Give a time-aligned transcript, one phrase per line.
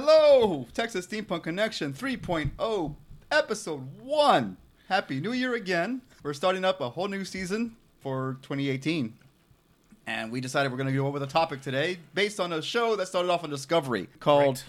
[0.00, 2.94] Hello, Texas Steampunk Connection 3.0,
[3.32, 4.56] episode 1.
[4.88, 6.02] Happy New Year again.
[6.22, 9.12] We're starting up a whole new season for 2018.
[10.06, 12.94] And we decided we're going to go over the topic today based on a show
[12.94, 14.64] that started off on Discovery called Right.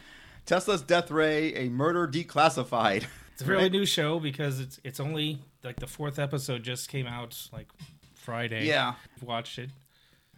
[0.47, 3.05] Tesla's Death Ray A Murder Declassified.
[3.33, 3.71] It's a really Right?
[3.71, 7.67] new show because it's it's only like the fourth episode just came out like
[8.15, 8.65] Friday.
[8.65, 8.95] Yeah.
[9.15, 9.69] I've watched it,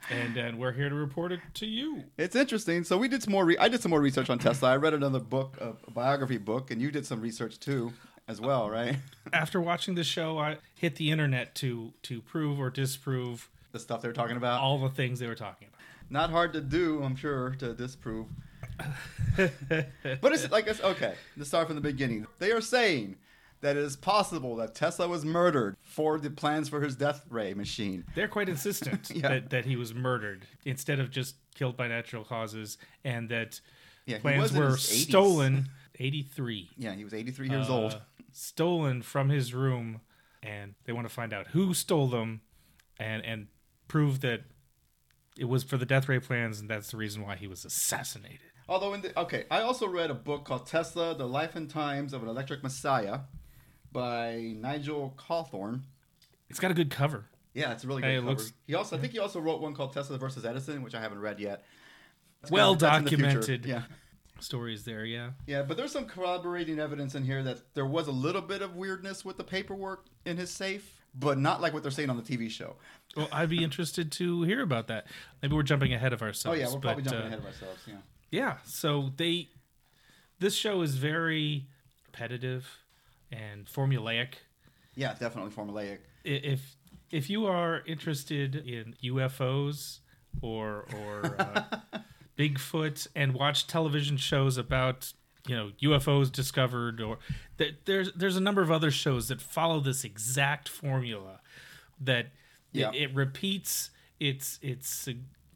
[0.09, 2.03] and and we're here to report it to you.
[2.17, 2.83] It's interesting.
[2.83, 3.45] So we did some more.
[3.45, 4.71] Re- I did some more research on Tesla.
[4.71, 7.93] I read another book, a, a biography book, and you did some research too,
[8.27, 8.97] as well, right?
[9.33, 14.01] After watching the show, I hit the internet to to prove or disprove the stuff
[14.01, 14.61] they were talking about.
[14.61, 15.79] all the things they were talking about.
[16.09, 18.27] Not hard to do, I'm sure, to disprove.
[19.37, 21.13] but it's like it's okay.
[21.37, 22.27] Let's start from the beginning.
[22.39, 23.15] They are saying
[23.61, 27.53] that it is possible that Tesla was murdered for the plans for his death ray
[27.53, 28.03] machine.
[28.15, 29.29] They're quite insistent Yeah.
[29.29, 33.61] that, that he was murdered instead of just killed by natural causes, and that
[34.05, 35.69] Yeah, plans were stolen.
[35.99, 36.69] Eighty three.
[36.77, 38.01] Yeah, he was 83 years uh, old.
[38.31, 40.01] stolen from his room,
[40.41, 42.41] and they want to find out who stole them,
[42.97, 43.47] and and
[43.87, 44.41] prove that
[45.37, 48.39] it was for the death ray plans, and that's the reason why he was assassinated.
[48.69, 52.13] Although, in the, okay, I also read a book called Tesla: The Life and Times
[52.13, 53.19] of an Electric Messiah
[53.91, 55.81] by Nigel Cawthorne.
[56.49, 57.25] It's got a good cover.
[57.53, 58.29] Yeah, it's a really good Hey, cover.
[58.29, 61.01] looks- he also, I think, he also wrote one called Tesla versus Edison, which I
[61.01, 61.65] haven't read yet.
[62.41, 63.01] That's Well the future.
[63.03, 63.65] documented.
[63.65, 63.83] Yeah.
[64.39, 65.31] Stories there, yeah.
[65.45, 68.75] Yeah, but there's some corroborating evidence in here that there was a little bit of
[68.75, 72.23] weirdness with the paperwork in his safe, but not like what they're saying on the
[72.23, 72.75] TV show.
[73.15, 75.05] Well, I'd be interested to hear about that.
[75.41, 76.57] Maybe we're jumping ahead of ourselves.
[76.57, 77.81] Oh yeah, we're probably jumping uh, ahead of ourselves.
[77.85, 77.97] Yeah.
[78.31, 79.49] Yeah, so they
[80.39, 81.67] this show is very
[82.07, 82.79] repetitive
[83.31, 84.33] and formulaic.
[84.95, 85.99] Yeah, definitely formulaic.
[86.23, 86.75] If
[87.11, 89.99] if you are interested in UFOs
[90.41, 91.63] or or uh,
[92.37, 95.13] Bigfoot and watch television shows about
[95.47, 97.17] you know UFOs discovered or
[97.57, 101.41] th- there's there's a number of other shows that follow this exact formula
[101.99, 102.27] that
[102.71, 102.89] Yeah.
[102.93, 103.89] it, it repeats
[104.19, 105.07] its its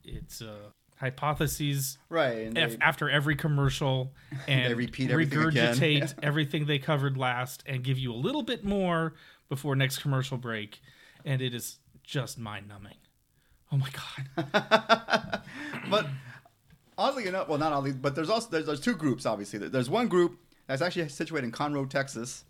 [0.04, 2.48] its uh, hypotheses Right.
[2.48, 4.14] And they- after every commercial
[4.48, 5.76] and repeat everything again.
[5.76, 9.14] regurgitate everything they covered last and give you a little bit more
[9.50, 10.80] before next commercial break
[11.26, 12.98] and it is just mind numbing
[13.72, 15.42] oh my god
[15.90, 16.08] but
[16.98, 19.26] oddly enough, well, not oddly, but there's also there's, there's two groups.
[19.26, 22.46] Obviously, there's one group that's actually situated in Conroe, Texas,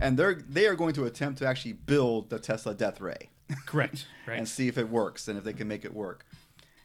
[0.00, 3.30] and they're they are going to attempt to actually build the Tesla Death Ray
[3.66, 6.26] correct right and see if it works and if they can make it work.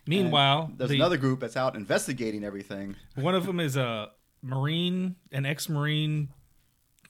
[0.06, 2.96] Meanwhile And there's the- another group that's out investigating everything.
[3.16, 6.30] one of them is a marine an ex-marine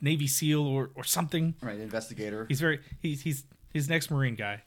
[0.02, 2.46] navy seal or, or something Right, investigator.
[2.48, 4.64] he's very he's he's he's an ex-marine guy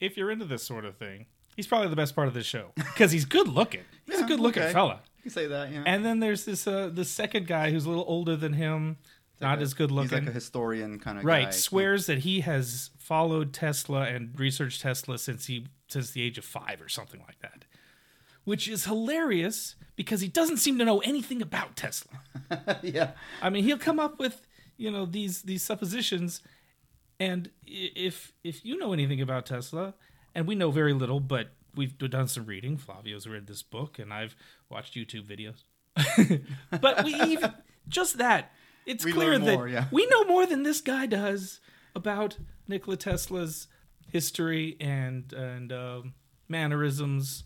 [0.00, 1.26] if you're into this sort of thing
[1.56, 4.28] he's probably the best part of this show because he's good looking he's Yeah, a
[4.28, 4.72] good looking okay.
[4.72, 5.70] fella You can say that.
[5.70, 5.82] Yeah.
[5.86, 8.96] And then there's this uh the second guy who's a little older than him,
[9.40, 10.10] not as good looking.
[10.10, 11.44] He's like a historian kind of right, guy.
[11.46, 16.38] Right, swears that he has followed Tesla and researched Tesla since he since the age
[16.38, 17.64] of 5 or something like that.
[18.44, 22.20] Which is hilarious because he doesn't seem to know anything about Tesla.
[22.82, 23.12] yeah.
[23.42, 24.40] I mean, he'll come up with,
[24.76, 26.40] you know, these these suppositions
[27.20, 29.94] and if if you know anything about Tesla,
[30.34, 32.78] and we know very little, but we've done some reading.
[32.78, 34.34] Flavio's read this book, and I've
[34.70, 36.40] watched YouTube videos.
[36.80, 37.52] but we even
[37.88, 38.52] just that
[38.86, 39.84] it's We clear learn that yeah.
[39.90, 41.60] we know more than this guy does
[41.94, 43.68] about Nikola Tesla's
[44.10, 46.14] history and and um,
[46.48, 47.44] mannerisms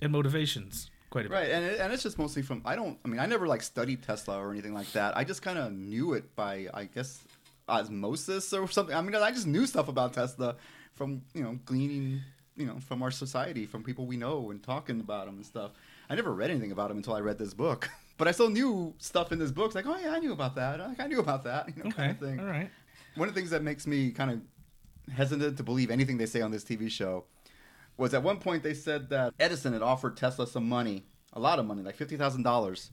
[0.00, 0.90] and motivations.
[1.10, 1.34] Quite a bit.
[1.34, 3.62] Right, and it, and it's just mostly from I don't I mean I never like
[3.62, 5.16] studied Tesla or anything like that.
[5.16, 7.22] I just kind of knew it by I guess
[7.68, 8.94] osmosis or something.
[8.94, 10.56] I mean I just knew stuff about Tesla
[10.94, 12.20] from you know gleaning
[12.56, 15.72] you know from our society from people we know and talking about them and stuff.
[16.10, 17.88] I never read anything about him until I read this book,
[18.18, 19.66] but I still knew stuff in this book.
[19.66, 20.78] It's like oh yeah I knew about that.
[20.80, 21.68] Like, I knew about that.
[21.76, 21.96] You know, Okay.
[21.96, 22.40] kind of thing.
[22.40, 22.70] All right.
[23.16, 24.40] One of the things that makes me kind of
[25.10, 27.24] hesitant to believe anything they say on this TV show
[27.96, 31.58] was at one point they said that Edison had offered Tesla some money, a lot
[31.58, 32.90] of money, like fifty dollars,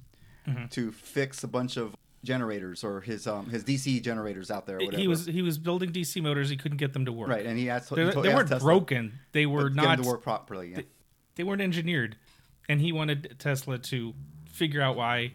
[0.48, 0.69] Mhm.
[0.72, 4.78] to fix a bunch of generators or his um his DC generators out there.
[4.78, 5.01] Or whatever.
[5.01, 6.50] He was he was building DC motors.
[6.50, 7.30] He couldn't get them to work.
[7.30, 7.94] right, and he asked.
[7.95, 9.19] They, he told- they weren't Tesla broken.
[9.31, 10.04] They were to get them not.
[10.04, 10.69] to work properly.
[10.72, 10.75] Yeah.
[10.78, 10.86] they-
[11.36, 12.18] They weren't engineered,
[12.68, 14.13] and he wanted Tesla to
[14.51, 15.31] figure out why,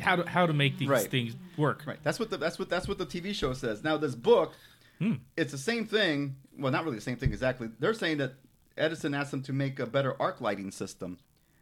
[0.00, 1.08] how to how to make these Right.
[1.08, 1.84] things work.
[1.86, 1.98] Right.
[2.02, 3.84] That's what the that's what that's what the TV show says.
[3.84, 4.54] Now this book,
[4.98, 5.14] Hmm.
[5.36, 6.36] it's the same thing.
[6.58, 7.68] Well, not really the same thing exactly.
[7.78, 8.34] They're saying that
[8.76, 11.18] Edison asked them to make a better arc lighting system.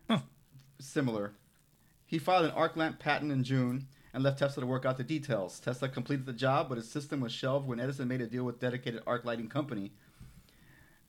[0.08, 0.20] Huh.
[0.80, 1.32] Similar.
[2.06, 5.04] He filed an arc lamp patent in June and left Tesla to work out the
[5.04, 5.60] details.
[5.60, 8.60] Tesla completed the job, but his system was shelved when Edison made a deal with
[8.60, 9.92] dedicated arc lighting company.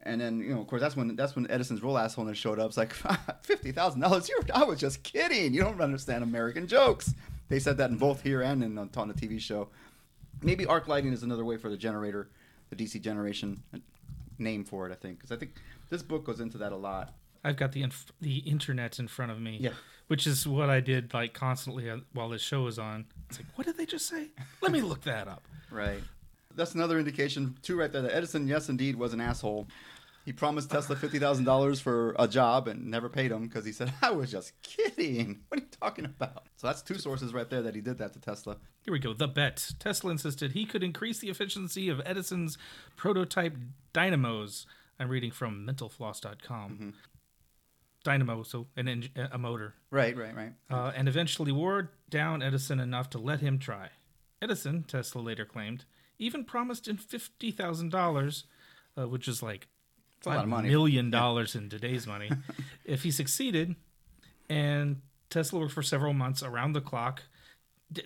[0.04, 2.68] And then you know, of course, that's when that's when Edison's real asshole showed up.
[2.68, 2.94] It's like
[3.44, 4.30] fifty thousand dollars.
[4.30, 5.54] You, I was just kidding.
[5.54, 7.14] You don't understand American jokes.
[7.50, 9.70] They said that in both here and in on the TV show.
[10.42, 12.30] Maybe arc lighting is another way for the generator,
[12.70, 13.64] the DC generation
[14.38, 14.92] name for it.
[14.92, 15.54] I think because I think
[15.90, 17.14] this book goes into that a lot.
[17.44, 19.58] I've got the inf- the internet in front of me.
[19.60, 19.72] Yeah.
[20.08, 23.06] Which is what I did like constantly uh, while this show was on.
[23.30, 24.28] It's like, what did they just say?
[24.62, 25.44] Let me look that up.
[25.70, 26.02] Right.
[26.56, 28.02] That's another indication too, right there.
[28.02, 29.68] That Edison, yes, indeed, was an asshole.
[30.28, 33.72] He promised Tesla fifty thousand dollars for a job and never paid him because he
[33.72, 36.48] said, "I was just kidding." What are you talking about?
[36.58, 38.58] So that's two sources right there that he did that to Tesla.
[38.82, 39.14] Here we go.
[39.14, 39.72] The bet.
[39.80, 42.58] Tesla insisted he could increase the efficiency of Edison's
[42.98, 43.56] prototype
[43.94, 44.66] dynamos.
[45.00, 46.72] I'm reading from mentalfloss.com.
[46.72, 46.90] Mm-hmm.
[48.04, 49.76] Dynamo, so an eng- a motor.
[49.92, 50.52] Right, right, right.
[50.70, 53.92] uh, and eventually wore down Edison enough to let him try.
[54.42, 55.86] Edison, Tesla later claimed,
[56.20, 58.44] even promised him fifty thousand dollars,
[58.98, 59.70] uh, which is like
[60.26, 60.70] a lot of money.
[60.70, 62.30] million dollars in today's money,
[62.86, 63.76] if he succeeded.
[64.50, 67.24] And Tesla worked for several months around the clock.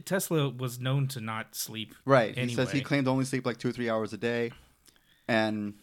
[0.06, 1.96] Tesla was known to not sleep.
[2.06, 2.38] Right.
[2.38, 4.52] He says he claimed to only sleep like two or three hours a day,
[5.28, 5.74] and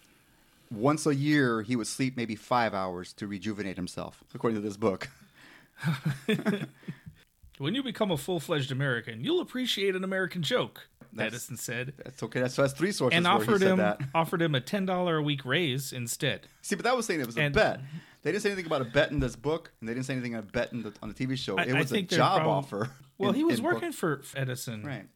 [0.70, 4.76] once a year he would sleep maybe five hours to rejuvenate himself, according to this
[4.76, 5.08] book.
[7.58, 10.88] When you become a full fledged American, you'll appreciate an American joke.
[11.18, 12.40] Edison said, That's okay.
[12.40, 14.00] That's, so that's three sources and offered him that.
[14.14, 16.46] offered him a ten dollar a week raise instead.
[16.62, 17.80] See, but that was saying it was a bet.
[18.22, 20.34] They didn't say anything about a bet in this book, and they didn't say anything
[20.34, 21.56] about a bet in the, on the TV show.
[21.58, 22.90] I- it was a job offer.
[23.16, 23.74] Well, in- he was in book.
[23.74, 25.06] working for Edison, right.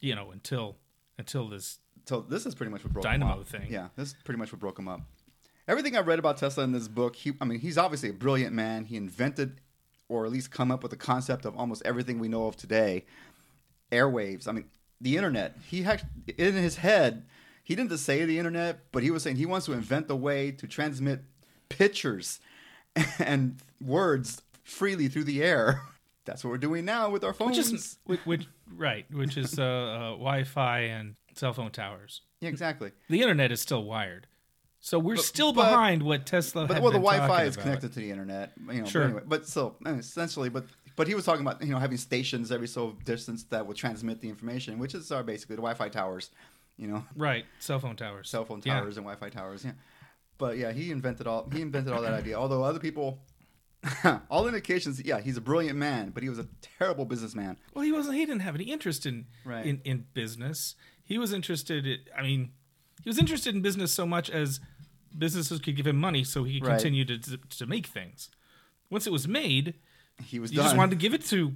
[0.00, 0.76] you know, until
[1.18, 1.78] until this.
[2.06, 3.46] So this is pretty much what broke Dynamo him up.
[3.46, 3.66] thing.
[3.68, 5.02] Yeah, this is pretty much what broke him up.
[5.68, 8.54] Everything I read about Tesla in this book, he, I mean, he's obviously a brilliant
[8.54, 8.86] man.
[8.86, 9.60] He invented,
[10.08, 13.04] or at least come up with the concept of almost everything we know of today.
[13.92, 14.48] Airwaves.
[14.48, 14.64] I mean,
[15.00, 15.56] the internet.
[15.68, 16.02] He had
[16.38, 17.24] in his head.
[17.64, 20.16] He didn't just say the internet, but he was saying he wants to invent a
[20.16, 21.20] way to transmit
[21.68, 22.40] pictures
[23.18, 25.82] and words freely through the air.
[26.24, 27.56] That's what we're doing now with our phones.
[27.56, 32.22] Which is which, which right, which is uh, uh, Wi-Fi and cell phone towers.
[32.40, 32.92] yeah, exactly.
[33.08, 34.26] The internet is still wired,
[34.80, 36.66] so we're But- still but- behind what Tesla.
[36.66, 37.62] But well, the Wi-Fi is about.
[37.64, 38.86] connected to the internet, you know.
[38.86, 39.02] Sure.
[39.02, 41.98] But anyway, but still, uh, essentially, but but he was talking about you know having
[41.98, 45.88] stations every so distance that will transmit the information, which is are basically the Wi-Fi
[45.88, 46.30] towers,
[46.76, 48.80] you know, Right, cell phone towers, cell phone Yeah.
[48.80, 49.64] towers and Wi-Fi towers.
[49.64, 49.72] Yeah.
[50.38, 52.36] But yeah, he invented all he invented all that idea.
[52.36, 53.20] Although other people,
[54.30, 56.46] all indications, yeah, he's a brilliant man, but he was a
[56.78, 57.58] terrible businessman.
[57.74, 58.16] Well, he wasn't.
[58.16, 59.64] He didn't have any interest in Right.
[59.66, 60.74] in, in business.
[61.04, 61.86] He was interested.
[61.86, 62.52] In, I mean,
[63.02, 64.60] he was interested in business so much as
[65.16, 66.76] businesses could give him money, so he could Right.
[66.76, 68.30] continue to, to to make things.
[68.90, 69.74] Once it was made,
[70.24, 70.66] He was you done.
[70.66, 71.54] just wanted to give it to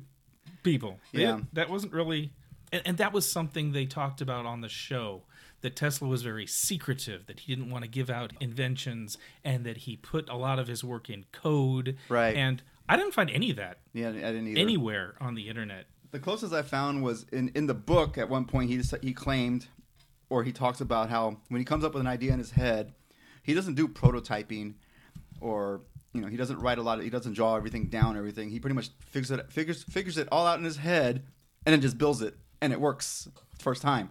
[0.63, 0.99] people.
[1.13, 1.33] Yeah.
[1.37, 2.33] didn't- that wasn't really,
[2.73, 5.23] and, and that was something they talked about on the show.
[5.61, 9.79] That Tesla was very secretive, that he didn't want to give out inventions, and that
[9.79, 11.97] he put a lot of his work in code.
[12.11, 12.37] Right.
[12.37, 14.61] And I didn't find any of that yeah, I didn't either.
[14.61, 15.87] anywhere on the internet.
[16.11, 18.19] The closest I found was in, in the book.
[18.19, 19.69] At one point, he just, he claimed,
[20.29, 22.93] or he talks about how when he comes up with an idea in his head,
[23.43, 24.75] he doesn't do prototyping,
[25.41, 25.81] or
[26.15, 26.99] you know, he doesn't write a lot.
[26.99, 28.17] Of, he doesn't draw everything down.
[28.17, 31.25] Everything he pretty much figures it figures figures it all out in his head,
[31.67, 33.29] and then just builds it, and it works
[33.59, 34.09] first time.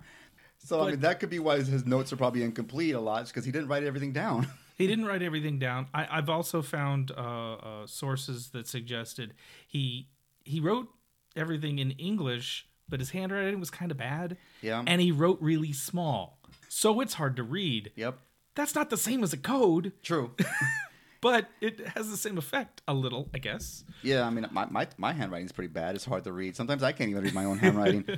[0.66, 3.46] So I mean, that could be why his notes are probably incomplete a lot, because
[3.46, 4.48] he didn't write everything down.
[4.76, 5.86] He didn't write everything down.
[5.94, 9.36] I, I've also found uh, uh, sources that suggested
[9.68, 10.08] he
[10.44, 10.88] he wrote
[11.36, 14.36] everything in English, but his handwriting was kind of bad.
[14.64, 14.84] Yeah.
[14.88, 16.40] and he wrote really small,
[16.70, 17.92] so it's hard to read.
[17.96, 18.18] yep,
[18.56, 20.32] That's not the same as a code, true.
[21.24, 23.84] but it has the same effect a little, I guess.
[24.04, 25.96] yeah, I mean, my, my my handwriting's pretty bad.
[25.96, 26.56] It's hard to read.
[26.56, 28.06] Sometimes I can't even read my own handwriting.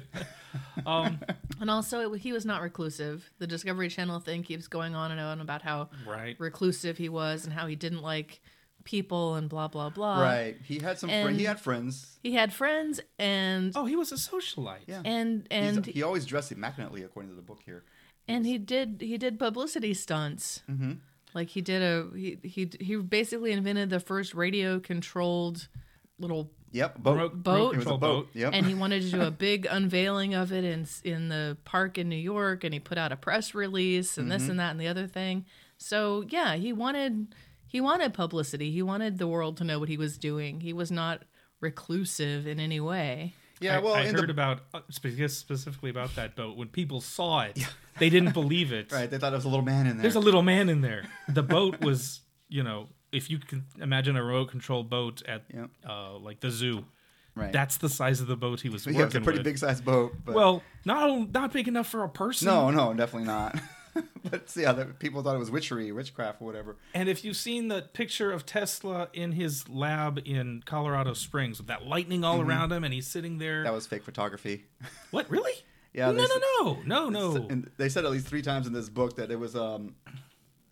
[0.85, 1.19] Um,
[1.62, 3.29] And also, it, he was not reclusive.
[3.39, 6.35] The Discovery Channel thing keeps going on and on about how right.
[6.39, 8.41] reclusive he was and how he didn't like
[8.83, 10.21] people and blah blah blah.
[10.21, 10.55] right.
[10.63, 11.09] He had some.
[11.09, 12.17] Fr- he had friends.
[12.24, 14.85] He had friends and Oh, he was a socialite.
[14.88, 15.01] Yeah.
[15.05, 17.83] and He's- and he always dressed immaculately, according to the book here.
[18.27, 20.62] and he did he did publicity stunts.
[20.69, 20.93] Mm-hmm.
[21.36, 25.68] Like he did a he he he basically invented the first radio controlled
[26.18, 27.13] little Yep, boat.
[27.13, 27.74] Remote, Boat?
[27.74, 28.00] It was a boat.
[28.00, 28.27] boat.
[28.34, 28.51] Yep.
[28.54, 32.10] and he wanted to do a big unveiling of it in in the park in
[32.10, 34.38] New York, and he put out a press release and Mm-hmm.
[34.39, 35.46] this and that and the other thing.
[35.77, 37.34] So yeah, he wanted
[37.68, 38.72] he wanted publicity.
[38.72, 40.62] He wanted the world to know what he was doing.
[40.62, 41.24] He was not
[41.62, 43.34] reclusive in any way.
[43.62, 46.58] yeah, well, I in heard the, about uh, specifically about that boat.
[46.58, 47.58] When people saw it,
[47.99, 48.91] they didn't believe it.
[48.91, 50.01] right, they thought there was a little man in there.
[50.03, 51.05] There's a little man in there.
[51.29, 55.69] The boat was, you know, if you can imagine a remote control boat at Yep.
[55.87, 56.85] uh, like the zoo,
[57.35, 57.51] right.
[57.51, 59.45] that's the size of the boat he was working yeah, it's a pretty with.
[59.45, 60.13] big sized boat.
[60.25, 62.47] But Well, not not big enough for a person.
[62.47, 63.59] no, no, definitely not.
[64.29, 66.75] but yeah, people thought it was witchery, witchcraft, or whatever.
[66.93, 71.67] And if you've seen the picture of Tesla in his lab in Colorado Springs with
[71.67, 73.59] that lightning all around him, and he's sitting there.
[73.59, 73.63] Mm-hmm.
[73.65, 74.65] That was fake photography.
[75.11, 75.53] what really?
[75.95, 76.41] Yeah, no, no, said-
[76.87, 77.47] no, no, no.
[77.49, 79.95] And they said at least three times in this book that it was um,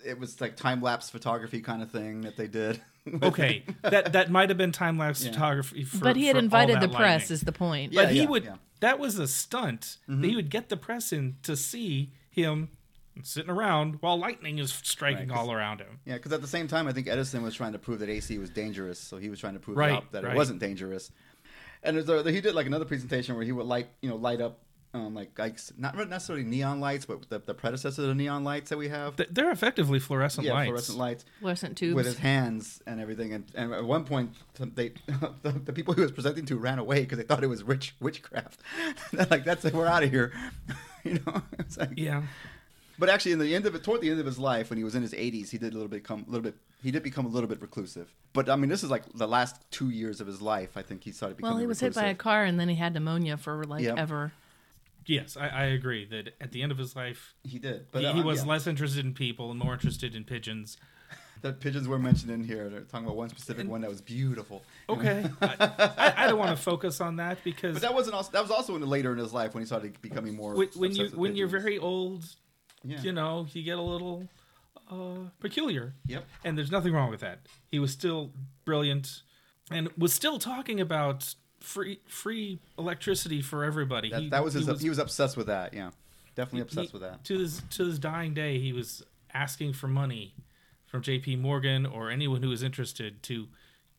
[0.05, 2.81] it was like time lapse photography kind of thing that they did.
[3.21, 5.31] Okay, that that might have been time lapse Yeah.
[5.33, 5.83] photography.
[5.83, 7.33] For, but he had for invited the press, lightning.
[7.33, 7.91] is the point.
[7.91, 8.03] Yeah.
[8.03, 8.43] but he yeah, would.
[8.45, 8.49] yeah.
[8.51, 8.59] Mm-hmm.
[8.79, 9.97] That was a stunt.
[10.07, 12.69] That he would get the press in to see him
[13.21, 15.99] sitting around while lightning is striking Right, 'cause- all around him.
[16.05, 18.37] Yeah, because at the same time, I think Edison was trying to prove that AC
[18.37, 20.33] was dangerous, so he was trying to prove Right, out that right.
[20.33, 21.11] it wasn't dangerous.
[21.83, 24.39] And there's a, he did like another presentation where he would light, you know, light
[24.39, 24.62] up,
[24.95, 28.69] um, like like not necessarily neon lights, but the, the predecessor to the neon lights
[28.69, 29.15] that we have.
[29.15, 30.67] Th- They're effectively fluorescent yeah, lights.
[30.67, 31.95] fluorescent lights Fluorescent tubes.
[31.95, 33.33] with his hands and everything.
[33.33, 34.33] And, and at one point,
[34.75, 34.89] they
[35.41, 37.95] the, the people he was presenting to ran away because they thought it was witch
[37.99, 38.59] witchcraft.
[39.11, 40.31] They're like, "That's it, we're out of here,"
[41.03, 41.41] you know.
[41.59, 42.23] It's like, Yeah.
[42.99, 44.83] But actually, in the end of it, toward the end of his life, when he
[44.83, 46.55] was in his 80s, he did a little bit come a little bit.
[46.83, 48.13] He did become a little bit reclusive.
[48.33, 50.77] But I mean, this is like the last two years of his life.
[50.77, 51.55] I think he started becoming.
[51.55, 53.97] well, he was hit by a car and then he had pneumonia for like Yep.
[53.97, 54.31] ever.
[55.05, 58.07] Yes, I, I agree that at the end of his life, He did, but he,
[58.07, 58.51] uh, he was yeah.
[58.51, 60.77] less interested in people and more interested in pigeons.
[61.41, 62.69] That pigeons were mentioned in here.
[62.69, 64.63] They're talking about one specific one that was beautiful.
[64.87, 65.55] Okay, I,
[65.97, 68.49] I, I don't want to focus on that because But that wasn't also that was
[68.49, 70.55] also in the later in his life when he started becoming more.
[70.55, 72.23] when, when you when you're very old,
[72.85, 73.01] yeah.
[73.01, 74.29] you know, you get a little
[74.89, 75.93] uh, peculiar.
[76.07, 76.25] Yep.
[76.43, 77.39] And there's nothing wrong with that.
[77.69, 78.31] He was still
[78.63, 79.23] brilliant
[79.71, 84.09] and was still talking about free free electricity for everybody.
[84.11, 84.81] That, He- that was he his.
[84.81, 85.73] He was, obsessed with that.
[85.73, 85.91] Yeah,
[86.35, 87.23] definitely obsessed he- with that.
[87.25, 89.03] To his to his dying day, he was
[89.33, 90.33] asking for money
[90.85, 91.37] from J.P.
[91.37, 93.47] Morgan or anyone who was interested to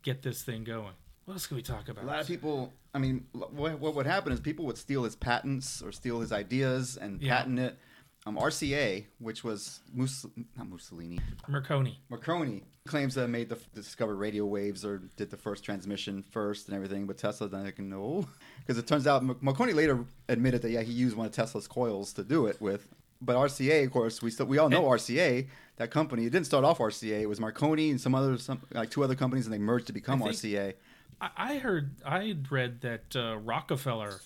[0.02, 0.92] get this thing going.
[1.24, 2.04] What else can we talk about?
[2.04, 2.72] A lot of people.
[2.92, 6.30] I mean, what, what would happen is people would steal his patents or steal his
[6.32, 7.38] ideas and Yeah.
[7.38, 7.78] patent it.
[8.26, 10.24] Um, RCA, which was Mus-
[10.56, 12.00] not Mussolini, Marconi.
[12.08, 16.74] Marconi claims that made the discovered radio waves or did the first transmission first and
[16.74, 18.26] everything, but Tesla then like no,
[18.60, 21.68] because it turns out M- Marconi later admitted that yeah he used one of Tesla's
[21.68, 22.88] coils to do it with.
[23.20, 25.46] But RCA, of course, we still we all know RCA.
[25.76, 27.20] That company it didn't start off RCA.
[27.20, 29.92] It was Marconi and some other some like two other companies, and they merged to
[29.92, 30.72] become I RCA.
[31.20, 34.20] I, I heard I had read that uh, Rockefeller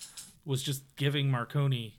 [0.45, 1.97] was just giving Marconi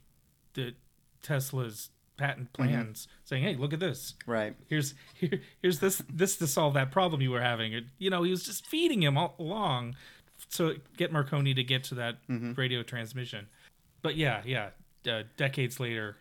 [0.55, 0.73] the
[1.21, 2.69] Tesla's patent Mm-hmm.
[2.69, 4.13] plans, saying, "Hey, look at this.
[4.27, 4.55] Right.
[4.67, 8.23] Here's here, here's this this to solve that problem you were having." It, you know,
[8.23, 9.95] he was just feeding him all along,
[10.49, 12.53] so get Marconi to get to that Mm-hmm.
[12.53, 13.47] radio transmission.
[14.01, 14.69] But yeah, yeah,
[15.11, 16.17] uh, decades later,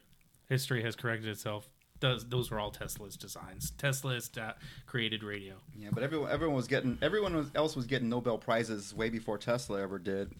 [0.48, 1.68] history has corrected itself.
[2.00, 3.72] Those those were all Tesla's designs.
[3.72, 4.52] Tesla's uh,
[4.86, 5.56] created radio.
[5.76, 9.36] Yeah, but everyone everyone was getting everyone was, else was getting Nobel prizes way before
[9.36, 10.32] Tesla ever did,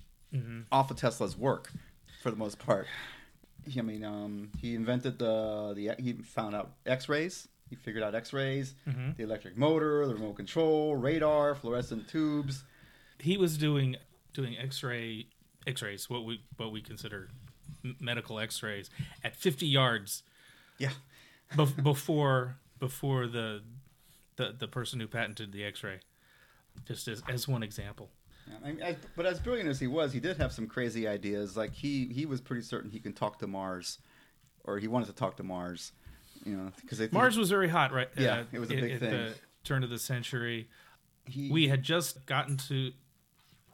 [0.73, 1.71] off of Tesla's work,
[2.23, 2.87] for the most part.
[3.67, 7.49] He- I mean, um, he invented the the he found out X-rays.
[7.69, 8.75] He figured out X-rays,
[9.17, 12.65] the electric motor, the remote control, radar, fluorescent tubes.
[13.21, 13.97] he was doing
[14.33, 15.27] doing x-ray
[15.67, 17.29] x-rays what we what we consider
[18.01, 18.89] medical x-rays
[19.23, 20.23] at 50 yards.
[20.79, 20.91] Yeah,
[21.55, 23.63] bef- before before the,
[24.37, 26.01] the the person who patented the x-ray.
[26.87, 28.11] Just as, as one example
[28.65, 31.57] I mean, as, but as brilliant as he was, he did have some crazy ideas.
[31.57, 33.99] Like he he was pretty certain he can talk to Mars,
[34.65, 35.93] or he wanted to talk to Mars.
[36.45, 38.93] You know, because mars was very hot right Yeah, uh, it was a at- big
[38.93, 39.11] at thing.
[39.11, 40.69] the turn of the century
[41.27, 42.93] he, we had just gotten to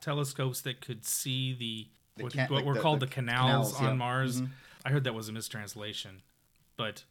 [0.01, 3.13] telescopes that could see the, The what, ca- what like were the- called the the,
[3.13, 3.93] canals, canals, on yeah.
[3.95, 4.41] Mars.
[4.43, 4.49] Mhm.
[4.85, 6.23] I heard that was a mistranslation,
[6.77, 7.05] but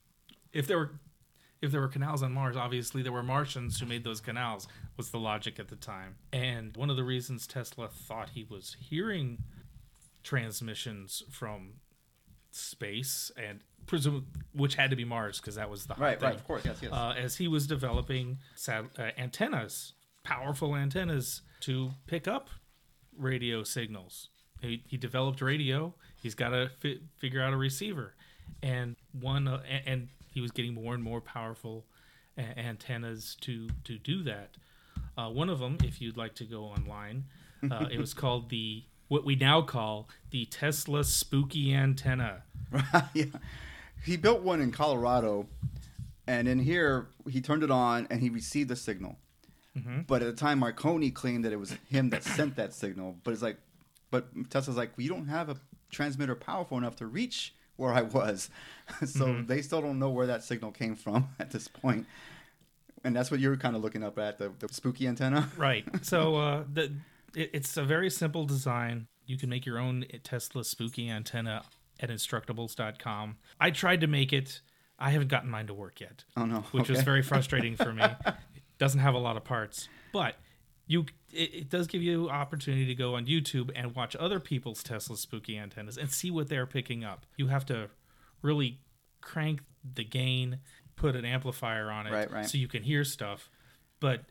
[0.54, 0.92] if there were
[1.66, 4.68] if there were canals on Mars, obviously there were Martians who made those canals.
[4.98, 8.78] Was the logic at the time, and one of the reasons Tesla thought he was
[8.80, 9.40] hearing
[10.24, 11.74] transmissions from
[12.52, 16.36] space and presume which had to be Mars because that was the right, thing right,
[16.36, 16.92] of course, yes, yes.
[16.92, 19.94] uh, as he was developing sat- uh, antennas,
[20.24, 22.50] powerful antennas to pick up
[23.18, 24.30] radio signals.
[24.62, 25.94] He, he developed radio.
[26.22, 28.16] He's got to fi- figure out a receiver,
[28.64, 31.86] and one uh, a- and he was getting more and more powerful
[32.38, 34.58] a- antennas to to do that.
[35.18, 37.24] Uh, one of them, if you'd like to go online,
[37.72, 42.44] uh, it was called the what we now call the Tesla spooky antenna.
[43.14, 43.26] yeah.
[44.04, 45.48] He built one in Colorado,
[46.28, 49.16] and in here he turned it on and he received the signal.
[49.78, 50.02] Mm-hmm.
[50.08, 53.16] But at the time, Marconi claimed that it was him that sent that signal.
[53.24, 53.58] But it's like,
[54.12, 55.58] but Tesla's like, we don't have a
[55.92, 58.50] transmitter powerful enough to reach where I was,
[59.06, 59.46] so Mm-hmm.
[59.48, 62.06] they still don't know where that signal came from at this point.
[63.04, 65.50] And that's what you're kind of looking up at the, the spooky antenna.
[65.58, 65.86] Right.
[66.04, 66.94] So uh, the
[67.36, 69.08] it, it's a very simple design.
[69.28, 71.64] You can make your own Tesla spooky antenna
[72.00, 73.38] at instructables.com.
[73.60, 74.62] I tried to make it.
[74.98, 76.62] I haven't gotten mine to work yet, Oh no.
[76.72, 78.04] which was very frustrating for me.
[78.04, 78.34] It
[78.80, 80.36] doesn't have a lot of parts, but
[80.88, 84.84] you it, it does give you opportunity to go on YouTube and watch other people's
[84.84, 87.26] Tesla spooky antennas and see what they're picking up.
[87.38, 87.90] You have to
[88.42, 88.80] really
[89.22, 89.62] crank
[89.96, 90.60] the gain,
[90.96, 92.46] put an amplifier on it Right, right.
[92.46, 93.50] so you can hear stuff,
[94.00, 94.26] but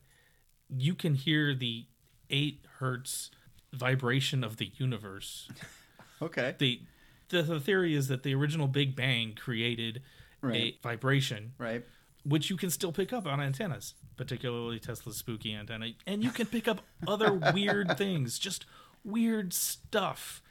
[0.69, 1.87] you can hear the
[2.31, 3.31] 8 hertz
[3.73, 5.49] vibration of the universe
[6.23, 6.55] Okay.
[6.59, 6.81] the,
[7.29, 10.01] the the theory is that the original Big Bang created
[10.41, 10.75] Right.
[10.75, 11.85] a vibration Right.
[12.25, 16.47] which you can still pick up on antennas, particularly Tesla's spooky antenna, and you can
[16.47, 18.67] pick up other weird things, just
[19.05, 20.43] weird stuff.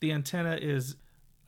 [0.00, 0.96] The antenna is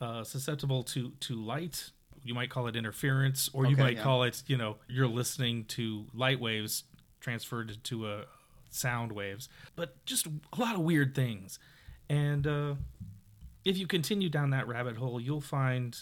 [0.01, 1.91] uh, susceptible to to light.
[2.23, 4.03] You might call it interference, or you Okay, might yeah.
[4.03, 6.83] call it, you know, you're listening to light waves
[7.19, 8.25] transferred to a
[8.69, 11.59] sound waves, but just a lot of weird things.
[12.09, 12.75] And uh,
[13.65, 15.97] if you continue down that rabbit hole, you'll find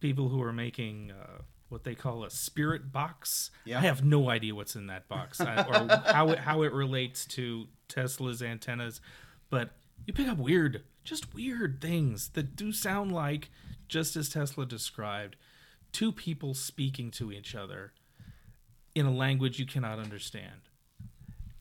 [0.00, 3.50] people who are making uh, what they call a spirit box.
[3.64, 3.78] Yeah.
[3.78, 7.24] I have no idea what's in that box I- or how it how it relates
[7.26, 9.00] to Tesla's antennas,
[9.48, 9.70] but
[10.06, 13.50] you pick up weird, just weird things that do sound like,
[13.88, 15.36] just as Tesla described,
[15.92, 17.92] two people speaking to each other
[18.94, 20.62] in a language you cannot understand.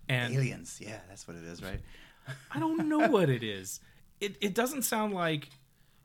[0.07, 0.79] And Aliens.
[0.81, 1.79] Yeah, that's what it is, right?
[2.51, 3.79] I don't know what it is.
[4.19, 5.49] It it doesn't sound like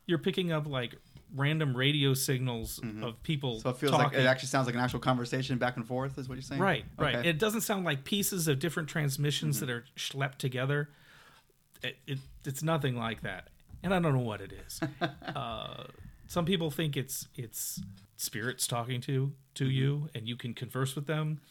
[0.05, 0.95] you're picking up like
[1.33, 3.61] random radio signals of people Mm-hmm.
[3.61, 4.05] So it feels talking.
[4.17, 6.17] like it actually sounds like an actual conversation back and forth.
[6.17, 6.61] Is what you're saying?
[6.61, 7.25] right, right.
[7.25, 9.65] It doesn't sound like pieces of different transmissions Mm-hmm.
[9.65, 10.89] that are schlepped together.
[11.83, 13.49] It, it it's nothing like that,
[13.83, 14.79] and I don't know what it is.
[15.35, 15.83] uh,
[16.27, 17.81] some people think it's it's
[18.17, 19.71] spirits talking to to Mm-hmm.
[19.73, 21.41] you, and you can converse with them,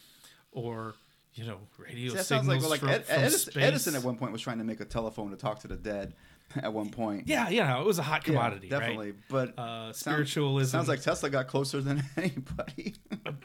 [0.51, 0.95] or
[1.33, 3.61] you know, radio See, that signals sounds like well, like from, Ed, from.
[3.61, 6.13] Edison at one point was trying to make a telephone to talk to the dead.
[6.61, 7.27] At one point.
[7.27, 8.79] Yeah, you know, it was a hot Yeah, commodity, right?
[8.79, 9.13] definitely.
[9.29, 10.71] But uh, sounds- spiritualism.
[10.77, 12.93] Sounds like Tesla got closer than anybody.
[13.11, 13.35] Uh, of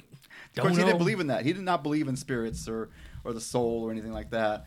[0.54, 1.45] Don't course, he didn't believe in that.
[1.45, 2.90] He did not believe in spirits or
[3.25, 4.66] or the soul or anything like that.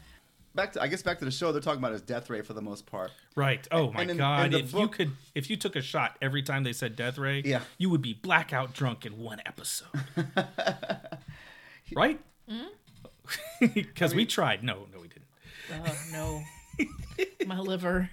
[0.56, 1.52] Back to I guess back to the show.
[1.52, 3.12] They're talking about his death ray for the most part.
[3.36, 3.68] right.
[3.72, 4.46] Oh my And in- god!
[4.48, 7.18] in the if you could, if you took a shot every time they said death
[7.18, 7.62] ray, Yeah.
[7.78, 9.88] you would be blackout drunk in one episode.
[11.96, 12.19] right?
[12.50, 13.65] Mm-hmm.
[13.74, 14.63] Because we tried.
[14.63, 15.26] No, no, we didn't.
[15.72, 16.43] Oh no,
[17.45, 18.09] my liver.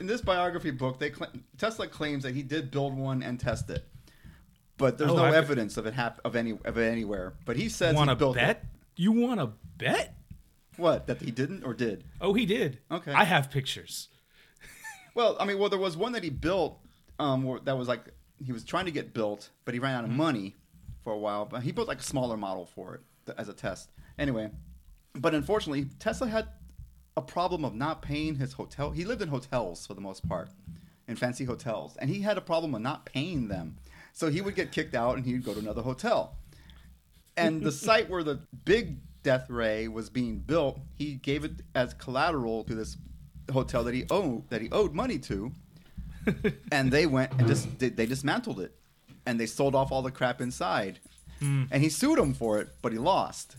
[0.00, 3.68] In this biography book, they cla Tesla claims that he did build one and test
[3.70, 3.84] it,
[4.76, 7.34] but there's Oh, no I've- evidence of it hap- of any of it anywhere.
[7.44, 8.50] But he says Want he to built bet?
[8.56, 8.62] it.
[8.96, 10.14] You want to bet?
[10.76, 12.04] What that he didn't or did?
[12.20, 12.78] Oh, he did.
[12.90, 13.12] Okay.
[13.12, 14.08] I have pictures.
[15.12, 16.78] Well, I mean, well, there was one that he built
[17.18, 18.04] um, where- that was like
[18.44, 20.54] he was trying to get built, but he ran out of money
[21.02, 21.44] for a while.
[21.46, 23.90] But he built like a smaller model for it th- as a test.
[24.18, 24.50] Anyway,
[25.14, 26.46] but unfortunately, Tesla had
[27.20, 28.90] a problem of not paying his hotel.
[28.90, 30.48] He lived in hotels for the most part,
[31.06, 33.76] in fancy hotels, and he had a problem of not paying them.
[34.12, 36.36] So he would get kicked out, and he would go to another hotel.
[37.36, 41.92] And the site where the big death ray was being built, he gave it as
[41.94, 42.96] collateral to this
[43.52, 45.52] hotel that he owed that he owed money to,
[46.72, 48.74] and they went and just they, they dismantled it,
[49.26, 51.00] and they sold off all the crap inside,
[51.38, 51.64] hmm.
[51.70, 53.56] and he sued him for it, but he lost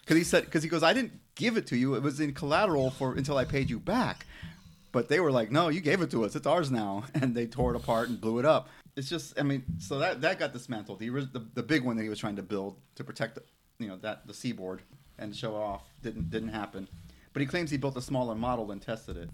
[0.00, 2.34] because he said because he goes I didn't give it to you it was in
[2.34, 4.26] collateral for until I paid you back,
[4.92, 7.46] but they were like no you gave it to us it's ours now and they
[7.46, 8.68] tore it apart and blew it up.
[8.96, 11.00] It's just I mean so that that got dismantled.
[11.00, 13.38] He the, the big one that he was trying to build to protect
[13.78, 14.82] you know that the seaboard
[15.18, 16.86] and show off didn't didn't happen,
[17.32, 19.30] but he claims he built a smaller model and tested it.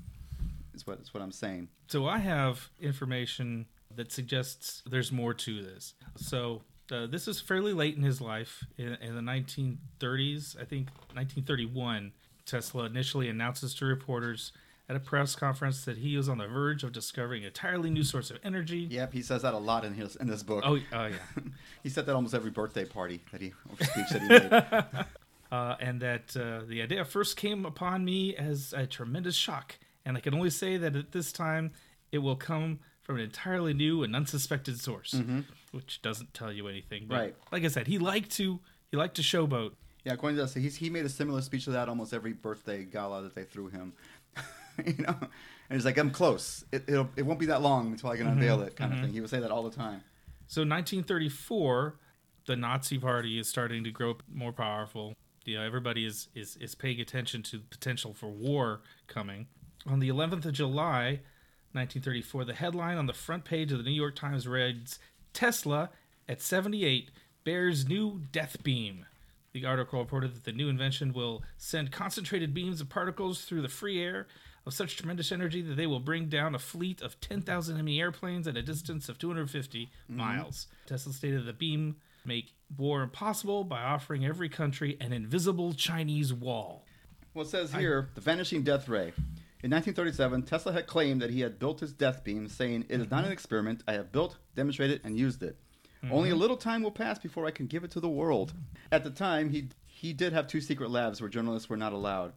[0.75, 1.69] Is what is what I'm saying.
[1.89, 5.95] So I have information that suggests there's more to this.
[6.17, 10.89] So uh, this is fairly late in his life, in, in the 1930s, I think
[11.15, 12.13] 1931.
[12.45, 14.53] Tesla initially announces to reporters
[14.89, 18.05] at a press conference that he was on the verge of discovering an entirely new
[18.05, 18.87] source of energy.
[18.91, 20.63] Yep, he says that a lot in his in this book.
[20.65, 21.17] Oh, oh yeah.
[21.83, 25.07] he said that almost every birthday party that he speech that he made.
[25.53, 29.77] uh, and that uh, the idea first came upon me as a tremendous shock.
[30.05, 31.73] And I can only say that at this time,
[32.13, 35.15] it will come from an entirely new and unsuspected source,
[35.77, 37.05] which doesn't tell you anything.
[37.07, 37.23] But Mm-hmm.
[37.23, 37.35] Right.
[37.53, 38.61] Like I said, he liked to
[38.91, 39.73] he liked to showboat.
[40.05, 42.85] Yeah, according to us, he's, he made a similar speech to that almost every birthday
[42.85, 43.93] gala that they threw him.
[44.87, 45.29] you know, and
[45.71, 46.65] he's like, "I'm close.
[46.73, 49.13] It it'll, it won't be that long until I can unveil it," kind of thing.
[49.13, 50.03] He would say that all the time.
[50.49, 51.97] So 1934,
[52.47, 55.15] the Nazi Party is starting to grow more powerful.
[55.45, 59.47] You know, everybody is, is, is paying attention to the potential for war coming.
[59.89, 61.21] On the 11th of July,
[61.73, 64.99] 1934, the headline on the front page of the New York Times reads
[65.37, 65.91] Tesla
[66.27, 67.11] at 78
[67.45, 69.05] bears new death beam.
[69.53, 73.69] The article reported that the new invention will send concentrated beams of particles through the
[73.69, 74.27] free air
[74.65, 78.49] of such tremendous energy that they will bring down a fleet of 10,000 enemy airplanes
[78.49, 80.17] at a distance of 250 mm-hmm.
[80.17, 80.69] miles.
[80.87, 86.87] Tesla stated the beam make war impossible by offering every country an invisible Chinese wall.
[87.35, 89.13] Well, it says here the vanishing death ray.
[89.67, 93.11] In 1937, Tesla had claimed that he had built his death beam, saying, It is
[93.11, 93.33] not an mm-hmm.
[93.33, 93.83] experiment.
[93.89, 95.59] I have built, demonstrated, and used it.
[96.09, 96.41] Only a mm-hmm.
[96.41, 98.55] little time will pass before I can give it to the world.
[98.93, 102.35] At the time, he, he did have two secret labs where journalists were not allowed.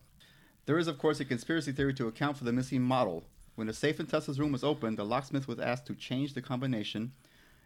[0.66, 3.26] There is, of course, a conspiracy theory to account for the missing model.
[3.54, 6.42] When the safe in Tesla's room was opened, the locksmith was asked to change the
[6.42, 7.12] combination.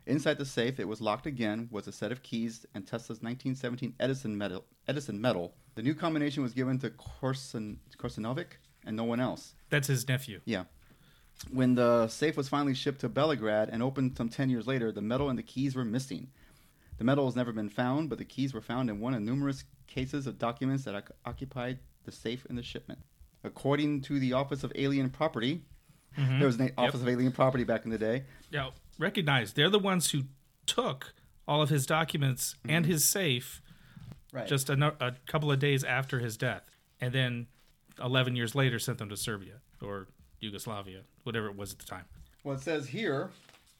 [0.05, 3.93] Inside the safe, it was locked again, was a set of keys and Tesla's 1917
[3.97, 4.65] Edison medal.
[4.89, 5.53] Edison medal.
[5.75, 9.55] The new combination was given to Korsun, Korsanovic and no one else.
[9.69, 10.41] That's his nephew.
[10.45, 10.65] Yeah.
[11.51, 15.01] When the safe was finally shipped to Belgrade and opened some 10 years later, the
[15.01, 16.29] medal and the keys were missing.
[16.97, 19.63] The medal has never been found, but the keys were found in one of numerous
[19.87, 22.99] cases of documents that occupied the safe in the shipment.
[23.43, 25.63] According to the Office of Alien Property,
[26.17, 26.39] mm-hmm.
[26.39, 28.23] there was an Office of Alien Property back in the day.
[28.51, 30.23] Now, recognize they're the ones who
[30.65, 31.13] took
[31.47, 32.91] all of his documents and mm-hmm.
[32.91, 33.61] his safe
[34.33, 34.47] Right.
[34.47, 36.63] just a, no- a couple of days after his death,
[36.99, 37.47] and then
[38.03, 40.07] 11 years later sent them to Serbia or
[40.39, 42.05] Yugoslavia, whatever it was at the time.
[42.43, 43.31] Well, it says here,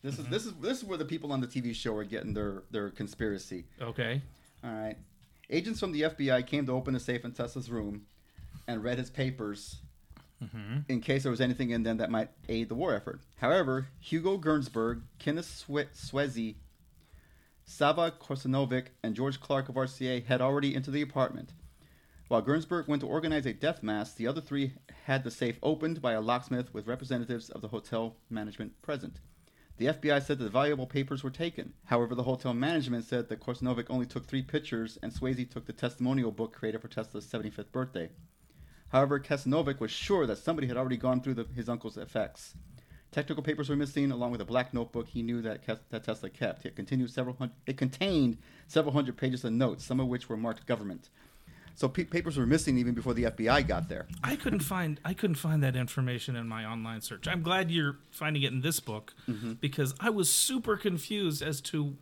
[0.02, 0.32] this is mm-hmm.
[0.32, 2.90] this is this is where the people on the TV show are getting their their
[2.90, 3.66] conspiracy.
[3.82, 4.22] Okay.
[4.64, 4.96] All right.
[5.50, 8.06] Agents from the FBI came to open the safe in Tesla's room
[8.68, 9.82] and read his papers
[10.42, 10.80] mm-hmm.
[10.88, 13.22] in case there was anything in them that might aid the war effort.
[13.38, 16.56] However, Hugo Gernsberg, Kenneth Swe- Swezey,
[17.66, 21.52] Sava Korsanovic, and George Clark of RCA had already entered the apartment.
[22.34, 26.02] While Gernsberg went to organize a death mass, the other three had the safe opened
[26.02, 29.20] by a locksmith with representatives of the hotel management present.
[29.78, 31.76] The FBI said that the valuable papers were taken.
[31.86, 35.74] However, the hotel management said that Korsanovic only took three pictures and Swayze took the
[35.74, 38.10] testimonial book created for Tesla's 75th birthday.
[38.90, 42.56] However, Kasanovic was sure that somebody had already gone through the, his uncle's effects.
[43.12, 46.66] Technical papers were missing, along with a black notebook he knew that, that Tesla kept.
[46.66, 51.12] It, several it contained several hundred pages of notes, some of which were marked government.
[51.76, 54.08] So pe- papers were missing even before the FBI got there.
[54.24, 57.28] I couldn't find I couldn't find that information in my online search.
[57.28, 59.54] I'm glad you're finding it in this book mm-hmm.
[59.54, 61.98] because I was super confused as to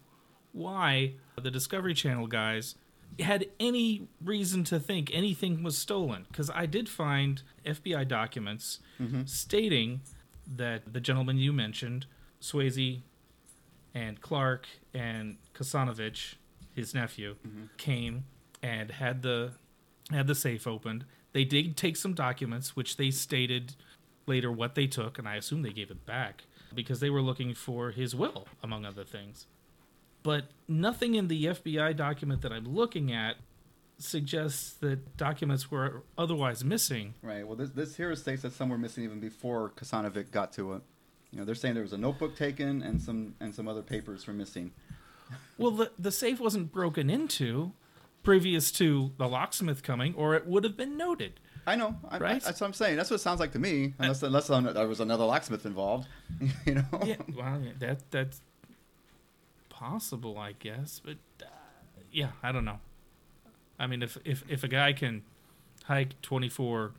[0.52, 2.76] why the Discovery Channel guys
[3.20, 9.24] had any reason to think anything was stolen because I did find FBI documents mm-hmm.
[9.26, 10.02] stating
[10.48, 12.06] that the gentleman you mentioned,
[12.42, 13.02] Swayze
[13.94, 16.36] and Clark and Kasanovich,
[16.74, 17.66] his nephew, mm-hmm.
[17.78, 18.26] came
[18.64, 19.54] and had the
[20.13, 21.06] had the safe opened.
[21.34, 23.76] They did take some documents, which they stated
[24.28, 26.43] later what they took, and I assume they gave it back
[26.74, 29.47] because they were looking for his will, among other things.
[30.24, 33.38] But nothing in the FBI document that I'm looking at
[33.97, 37.13] suggests that documents were otherwise missing.
[37.21, 37.45] Right.
[37.45, 40.82] Well, this, this here states that some were missing even before Kasanovic got to it.
[41.32, 44.28] You know, they're saying there was a notebook taken and some and some other papers
[44.28, 44.71] were missing.
[45.58, 47.71] Well, the, the safe wasn't broken into
[48.24, 51.40] previous to the locksmith coming, or it would have been noted.
[51.66, 51.96] I know.
[52.10, 52.32] I, Right?
[52.36, 52.98] I, that's what I'm saying.
[52.98, 53.94] That's what it sounds like to me.
[54.00, 56.08] Unless unless there was another locksmith involved.
[56.66, 56.86] you know.
[57.06, 58.42] yeah, well, that that's
[59.70, 61.02] possible, I guess.
[61.04, 61.46] But uh,
[62.12, 62.80] yeah, I don't know.
[63.80, 65.24] I mean, if if if a guy can
[65.86, 66.92] hike twenty four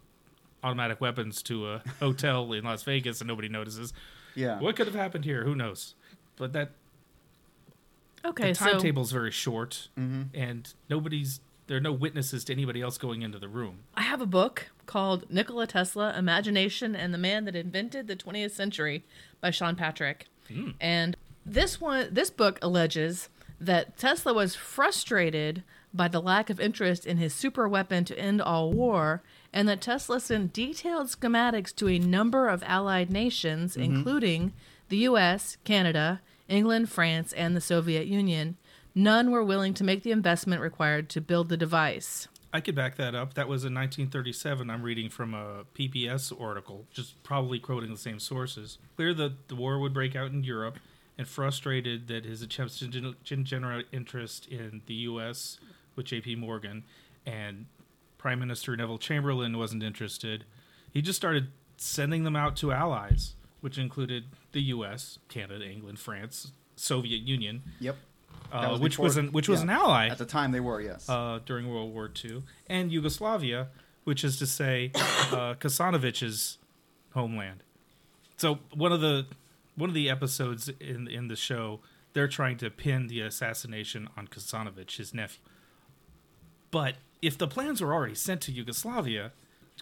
[0.65, 3.93] automatic weapons to a hotel in Las Vegas and nobody notices,
[4.37, 4.61] Yeah.
[4.61, 5.43] what could have happened here?
[5.45, 5.95] Who knows?
[6.37, 6.71] But that
[8.25, 10.23] Okay, the so timetable's very short, mm-hmm.
[10.35, 13.81] and nobody's there are no witnesses to anybody else going into the room.
[13.95, 18.51] I have a book called Nikola Tesla Imagination and the Man That Invented the 20th
[18.51, 19.05] Century
[19.41, 20.27] by Sean Patrick.
[20.49, 20.71] Hmm.
[20.81, 23.29] And this one this book alleges
[23.61, 25.63] that Tesla was frustrated
[25.95, 29.81] by the lack of interest in his super weapon to end all war and that
[29.81, 33.83] Tesla sent detailed schematics to a number of allied nations mm-hmm.
[33.83, 34.53] including
[34.89, 36.21] the US, Canada,
[36.53, 38.57] England, France, and the Soviet Union.
[38.95, 42.29] None were willing to make the investment required to build the device.
[42.53, 43.35] I could back that up.
[43.35, 44.69] That was in 1937.
[44.69, 48.77] I'm reading from a PBS article, just probably quoting the same sources.
[48.97, 50.79] Clear that the war would break out in Europe,
[51.19, 55.59] and frustrated that his attempts to gen- gen- generate interest in the U.S.
[55.95, 56.37] with J.P.
[56.37, 56.85] Morgan
[57.27, 57.67] and
[58.19, 60.45] Prime Minister Neville Chamberlain wasn't interested,
[60.93, 66.53] he just started sending them out to allies, which included the U.S., Canada, England, France,
[66.77, 67.97] Soviet Union, Yep.
[68.53, 69.65] Uh, was which before- was an which was yeah.
[69.65, 71.09] an ally At the time, they were yes.
[71.09, 73.69] uh, during World War II, and Yugoslavia,
[74.05, 76.59] which is to say, uh, Kasanovich's
[77.15, 77.63] homeland.
[78.37, 79.27] So one of the
[79.75, 81.81] one of the episodes in in the show,
[82.13, 85.41] they're trying to pin the assassination on Kasanovich, his nephew.
[86.71, 89.33] But if the plans were already sent to Yugoslavia,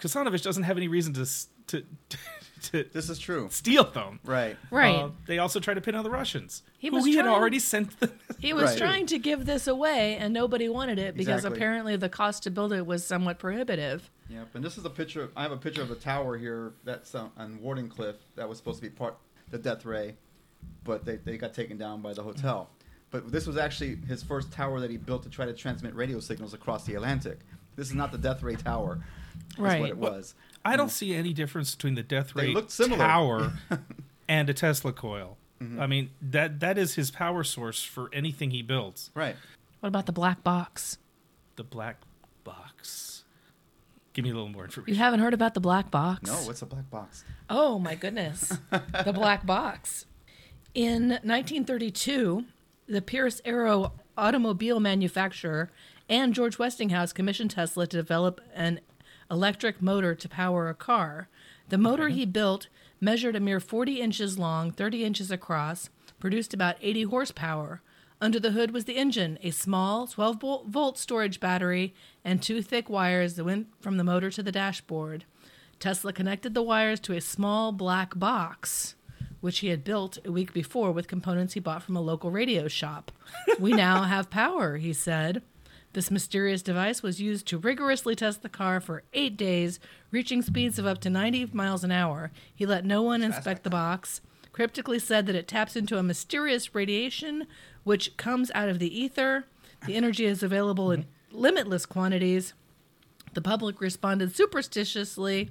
[0.00, 1.26] Kasanovich doesn't have any reason to
[1.68, 1.84] to
[2.72, 3.48] to This is true.
[3.50, 4.20] steal them.
[4.24, 4.56] Right.
[4.70, 4.94] Right.
[4.96, 7.34] Uh, they also tried to pin on the Russians, He who was he had trying-
[7.34, 8.12] already sent them.
[8.38, 8.78] He was Right.
[8.78, 11.58] trying to give this away, and nobody wanted it because Exactly.
[11.58, 14.10] apparently the cost to build it was somewhat prohibitive.
[14.28, 14.48] Yep.
[14.54, 15.30] And this is a picture.
[15.36, 18.78] I have a picture of a tower here that's uh, on Wardenclyffe that was supposed
[18.78, 19.16] to be part
[19.50, 20.14] the Death Ray,
[20.84, 22.70] but they, they got taken down by the hotel.
[23.10, 26.20] But this was actually his first tower that he built to try to transmit radio
[26.20, 27.40] signals across the Atlantic.
[27.74, 29.00] This is not the Death Ray Tower.
[29.52, 29.80] Is Right.
[29.80, 30.34] what it was.
[30.64, 33.54] I don't see any difference between the Death They Ray look tower
[34.28, 35.36] and a Tesla coil.
[35.62, 35.80] Mm-hmm.
[35.80, 39.10] I mean that that is his power source for anything he builds.
[39.14, 39.36] Right.
[39.80, 40.98] What about the black box?
[41.56, 41.98] The black
[42.44, 43.24] box.
[44.12, 44.94] Give me a little more information.
[44.94, 46.28] You haven't heard about the black box?
[46.28, 47.24] No, what's a black box?
[47.48, 48.52] Oh my goodness.
[49.04, 50.06] the black box.
[50.74, 52.44] In 1932,
[52.86, 55.70] the Pierce Arrow automobile manufacturer
[56.08, 58.80] and George Westinghouse commissioned Tesla to develop an
[59.30, 61.28] electric motor to power a car.
[61.68, 62.68] The motor he built
[63.00, 65.88] measured a mere 40 inches long, 30 inches across,
[66.18, 67.80] produced about 80 horsepower.
[68.20, 72.60] Under the hood was the engine, a small 12 volt- volt storage battery, and two
[72.60, 75.24] thick wires that went from the motor to the dashboard.
[75.78, 78.94] Tesla connected the wires to a small black box,
[79.40, 82.68] which he had built a week before with components he bought from a local radio
[82.68, 83.10] shop.
[83.58, 85.40] we now have power, he said.
[85.92, 89.80] This mysterious device was used to rigorously test the car for eight days,
[90.12, 92.30] reaching speeds of up to 90 miles an hour.
[92.54, 94.20] He let no one inspect the box,
[94.52, 97.46] cryptically said that it taps into a mysterious radiation
[97.82, 99.46] which comes out of the ether.
[99.86, 102.54] The energy is available in limitless quantities.
[103.34, 105.50] The public responded superstitiously.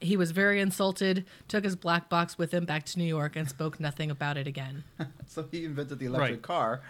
[0.00, 3.48] He was very insulted, took his black box with him back to New York, and
[3.48, 4.82] spoke nothing about it again.
[5.28, 6.42] So he invented the electric Right.
[6.42, 6.80] car.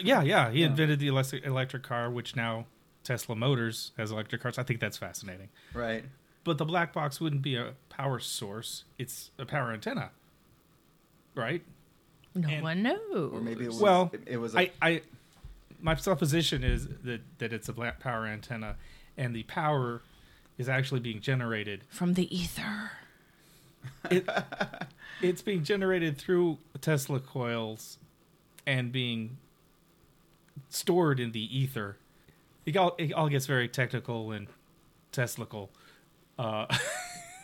[0.00, 0.50] Yeah, yeah.
[0.50, 2.66] He invented the electric electric car, which now
[3.04, 4.58] Tesla Motors has electric cars.
[4.58, 5.48] I think that's fascinating.
[5.74, 6.04] Right.
[6.44, 10.10] But the black box wouldn't be a power source; it's a power antenna,
[11.34, 11.62] right?
[12.34, 13.32] No And- one knows.
[13.32, 13.80] Or maybe it was.
[13.80, 14.54] Well, it, it was.
[14.54, 15.02] A, I, I,
[15.80, 18.76] my supposition is that that it's a black power antenna,
[19.16, 20.02] and the power
[20.58, 21.82] is actually being generated.
[21.88, 22.92] From the ether.
[24.10, 24.28] It,
[25.20, 27.98] it's being generated through Tesla coils,
[28.66, 29.38] and being
[30.68, 31.96] stored in the ether.
[32.66, 34.46] It all it all gets very technical and
[35.12, 35.68] Teslacal.
[36.38, 36.66] Uh,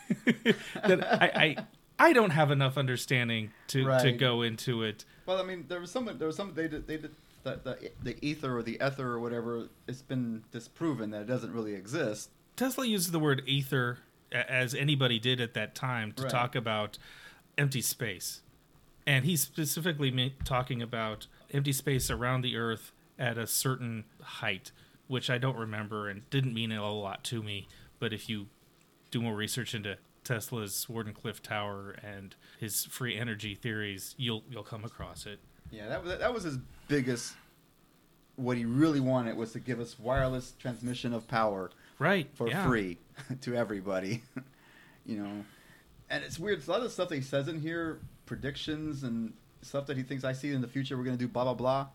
[0.25, 1.57] that I,
[1.99, 5.05] I I don't have enough understanding to to go into it.
[5.27, 6.07] well, I mean, there was some.
[6.18, 6.55] There was some.
[6.55, 6.87] They did.
[6.87, 7.14] They did.
[7.44, 11.53] The, the, the ether or the ether or whatever, it's been disproven that it doesn't
[11.53, 12.31] really exist.
[12.57, 13.99] Tesla uses the word ether
[14.33, 16.31] as anybody did at that time to Right.
[16.33, 16.99] talk about
[17.57, 18.42] empty space.
[19.07, 24.70] And he's specifically talking about empty space around the Earth at a certain height,
[25.07, 27.68] which I don't remember and didn't mean a lot to me.
[27.98, 28.46] But if you
[29.11, 34.85] do more research into Tesla's Wardenclyffe Tower and his free energy theories, you'll you'll come
[34.85, 35.40] across it.
[35.70, 37.35] Yeah, that was that was his biggest.
[38.37, 42.28] What he really wanted was to give us wireless transmission of power Right.
[42.35, 42.64] for yeah.
[42.64, 42.98] free
[43.40, 44.22] to everybody.
[45.07, 45.44] you know,
[46.09, 46.66] and it's weird.
[46.66, 50.22] A lot of stuff that he says in here, predictions and stuff that he thinks
[50.22, 50.96] I see in the future.
[50.96, 51.87] We're gonna do blah blah blah.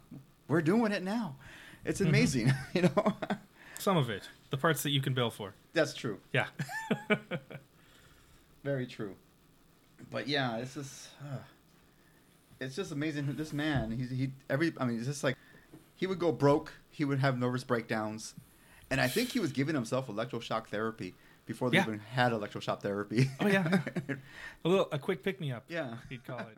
[0.54, 1.36] We're doing it now.
[1.84, 2.10] It's Mm-hmm.
[2.10, 2.54] amazing.
[2.76, 3.14] you know,
[3.80, 4.30] Some of it.
[4.52, 5.56] The parts that you can bill for.
[5.74, 6.20] that's true.
[6.32, 6.46] Yeah.
[8.64, 9.16] Very true.
[10.12, 11.38] But yeah, it's just uh,
[12.60, 13.34] it's just amazing.
[13.36, 14.74] This man, he's he every.
[14.78, 15.36] I mean, it's just like
[15.96, 16.72] he would go broke.
[16.92, 18.36] He would have nervous breakdowns,
[18.92, 21.16] and I think he was giving himself electroshock therapy
[21.48, 21.84] before they Yeah.
[21.88, 23.30] even had electroshock therapy.
[23.42, 23.80] Oh, yeah.
[24.66, 25.66] a little a quick pick me up.
[25.68, 25.96] yeah.
[26.10, 26.58] he'd call it.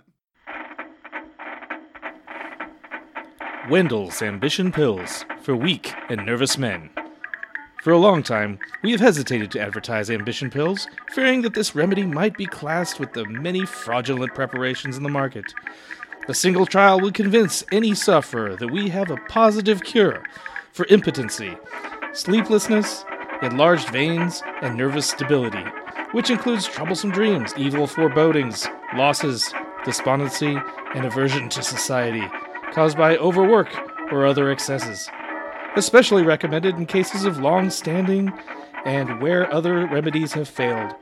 [3.69, 6.87] Wendell's Ambition Pills for weak and nervous men.
[7.81, 12.03] For a long time, we have hesitated to advertise ambition pills, fearing that this remedy
[12.03, 15.45] might be classed with the many fraudulent preparations in the market.
[16.27, 20.23] A single trial would convince any sufferer that we have a positive cure
[20.71, 21.57] for impotency,
[22.13, 23.03] sleeplessness,
[23.41, 25.63] enlarged veins, and nervous stability,
[26.11, 29.51] which includes troublesome dreams, evil forebodings, losses,
[29.83, 30.55] despondency,
[30.93, 32.23] and aversion to society
[32.75, 33.69] caused by overwork
[34.11, 35.09] or other excesses.
[35.77, 38.31] Especially recommended in cases of long standing
[38.85, 40.93] and where other remedies have failed.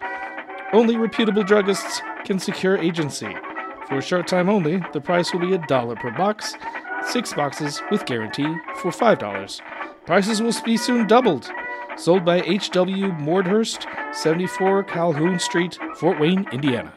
[0.71, 3.35] Only reputable druggists can secure agency.
[3.87, 6.53] For a short time only, the price will be a dollar per box,
[7.07, 9.61] six boxes with guarantee for $5.
[10.05, 11.49] Prices will be soon doubled.
[11.97, 13.13] Sold by H.W.
[13.13, 16.93] Mordhurst, 74 Calhoun Street, Fort Wayne, Indiana.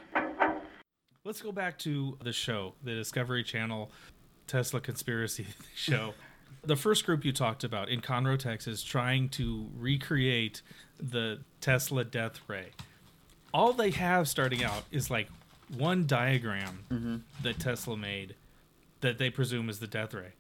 [1.25, 3.91] Let's go back to the show, the Discovery Channel
[4.47, 6.15] Tesla conspiracy show.
[6.65, 10.63] The first group you talked about in Conroe, Texas, trying to recreate
[10.99, 12.69] the Tesla death ray.
[13.55, 15.29] all they have starting out is like
[15.77, 17.17] one diagram Mm-hmm.
[17.43, 18.35] that Tesla made
[19.01, 20.33] that they presume is the death ray,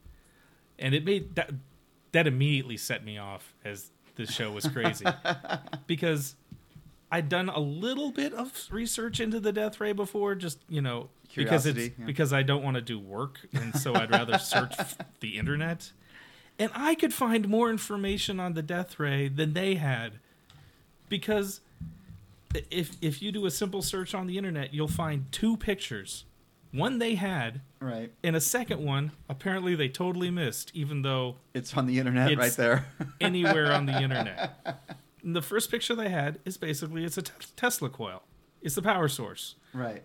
[0.79, 1.51] and it made that
[2.12, 5.05] that immediately set me off as this show was crazy
[5.87, 6.35] because
[7.12, 11.11] I'd done a little bit of research into the death ray before, just you know
[11.37, 12.05] because it's yeah.
[12.05, 14.75] because I don't want to do work, and so I'd rather search
[15.20, 15.92] the internet.
[16.59, 20.20] And I could find more information on the death ray than they had
[21.09, 21.61] because
[22.70, 26.25] if if you do a simple search on the internet, you'll find two pictures.
[26.72, 28.12] One they had, Right.
[28.22, 32.53] and a second one apparently they totally missed, even though It's on the internet right
[32.53, 32.87] there.
[33.20, 34.81] anywhere on the internet.
[35.22, 38.22] And the first picture they had is basically it's a Tesla coil.
[38.62, 39.55] It's the power source.
[39.72, 40.03] right.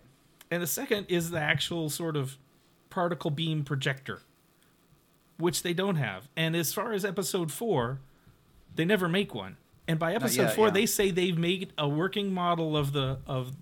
[0.51, 2.37] And the second is the actual sort of
[2.89, 4.21] particle beam projector,
[5.37, 6.27] which they don't have.
[6.35, 7.99] And as far as episode four,
[8.75, 9.57] they never make one.
[9.87, 10.73] And by episode yet, four, yeah.
[10.73, 13.53] they say they've made a working model of the of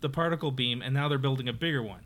[0.00, 2.00] the particle beam, and now they're building a bigger one.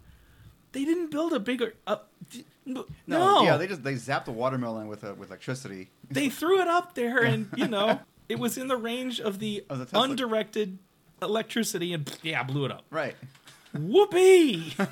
[0.73, 1.75] They didn't build a bigger.
[1.87, 1.97] Uh,
[2.31, 5.91] d- no, No, yeah, they just they zapped the watermelon with uh, with electricity.
[6.11, 9.65] they threw it up there, and you know it was in the range of the,
[9.69, 10.79] Of the undirected
[11.21, 12.85] electricity, and yeah, blew it up.
[12.91, 13.17] Right.
[13.75, 14.75] Whoopee!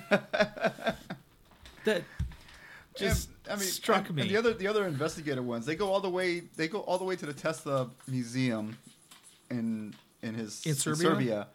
[1.84, 2.02] that
[2.96, 4.22] just And, I mean, struck and- me.
[4.22, 6.98] And the other the other investigator ones, they go all the way they go all
[6.98, 8.76] the way to the Tesla museum
[9.50, 11.46] in in his In Serbia?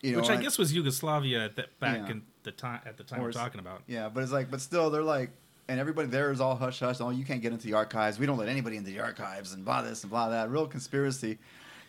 [0.00, 2.10] you know, which I guess was Yugoslavia at the, back Yeah.
[2.12, 3.82] in the time at the time Or we're talking about.
[3.86, 5.30] Yeah, but it's like, but still, they're like,
[5.66, 7.00] and everybody there is all hush hush.
[7.00, 8.18] Oh, you can't get into the archives.
[8.18, 10.50] We don't let anybody into the archives, and blah this and blah that.
[10.50, 11.38] Real conspiracy.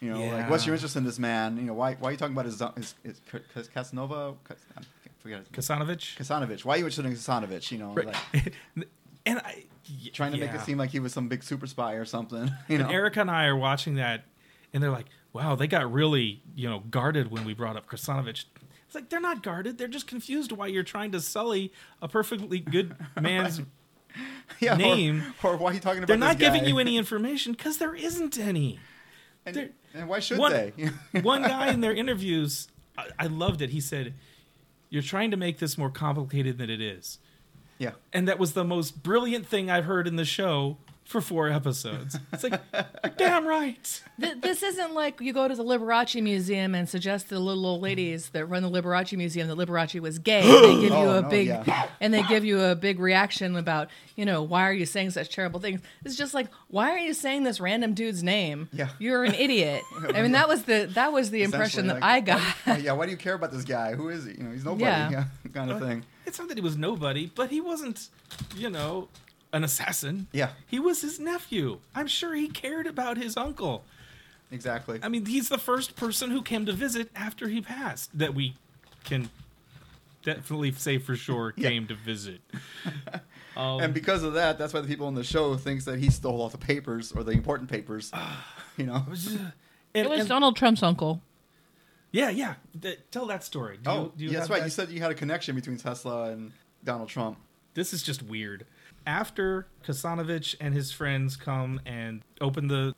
[0.01, 1.57] You know, like, what's your interest in this man?
[1.57, 3.21] You know, why why are you talking about his his, his,
[3.53, 4.35] his Casanova?
[4.49, 4.81] I
[5.19, 6.65] forget his Kasanovich, Kasanovich.
[6.65, 7.71] Why are you interested in Kasanovich?
[7.71, 8.07] You know, Right.
[8.33, 8.53] like
[9.25, 11.93] and I y- trying to make it seem like he was some big super spy
[11.93, 12.51] or something.
[12.67, 14.25] You know, And Erica and I are watching that,
[14.73, 18.45] and they're like, "Wow, they got really you know guarded when we brought up Krasanovich."
[18.85, 22.59] It's like they're not guarded; they're just confused why you're trying to sully a perfectly
[22.59, 23.61] good man's.
[24.59, 25.23] yeah, name.
[25.43, 26.07] or, why are you talking about?
[26.07, 28.79] they're not this giving you any information because there isn't any.
[29.45, 30.71] And, and why should one, they?
[31.21, 33.69] one guy in their interviews, I, I loved it.
[33.69, 34.13] He said,
[34.89, 37.19] "You're trying to make this more complicated than it is,"
[37.77, 41.49] yeah, and that was the most brilliant thing I've heard in the show for four
[41.49, 42.17] episodes.
[42.33, 44.01] It's like, you're damn right.
[44.19, 47.65] Th- this isn't like you go to the Liberace Museum and suggest to the little
[47.65, 50.41] old ladies that run the Liberace Museum that Liberace was gay.
[50.41, 51.89] And they give you Oh, a no, big yeah.
[52.01, 55.29] and they give you a big reaction about you know why are you saying such
[55.33, 55.79] terrible things?
[56.03, 58.67] It's just like why are you saying this random dude's name?
[58.73, 58.89] Yeah.
[58.97, 59.83] you're an idiot.
[60.15, 62.39] I mean that was the that was the impression that Essentially, I got.
[62.41, 63.93] why- oh, yeah, why do you care about this guy?
[63.93, 64.31] Who is he?
[64.31, 64.83] You know, he's nobody.
[64.85, 65.09] Yeah.
[65.11, 66.03] Yeah, kind of thing.
[66.25, 68.09] It's not that he was nobody, but he wasn't,
[68.55, 69.09] you know,
[69.55, 70.27] an assassin.
[70.31, 71.79] Yeah, He was his nephew.
[71.95, 73.83] I'm sure he cared about his uncle.
[74.51, 74.99] exactly.
[75.01, 78.55] I mean, he's the first person who came to visit after he passed that we
[79.05, 79.29] can
[80.23, 81.69] definitely say for sure Yeah.
[81.69, 82.41] came to visit.
[83.57, 86.09] Um, and because of that, that's why the people on the show thinks that he
[86.09, 88.11] stole all the papers or the important papers.
[88.77, 89.05] you know.
[89.07, 89.53] and-
[89.93, 91.21] It was and- Donald Trump's uncle.
[92.11, 92.55] yeah, yeah.
[92.81, 93.77] Th- tell that story.
[93.81, 94.59] Do oh, you, do you yeah, that's right.
[94.59, 94.65] that?
[94.65, 96.51] You said you had a connection between Tesla and
[96.83, 97.37] Donald Trump.
[97.75, 98.65] this is just weird.
[99.05, 102.95] After Kasanovich and his friends come and open the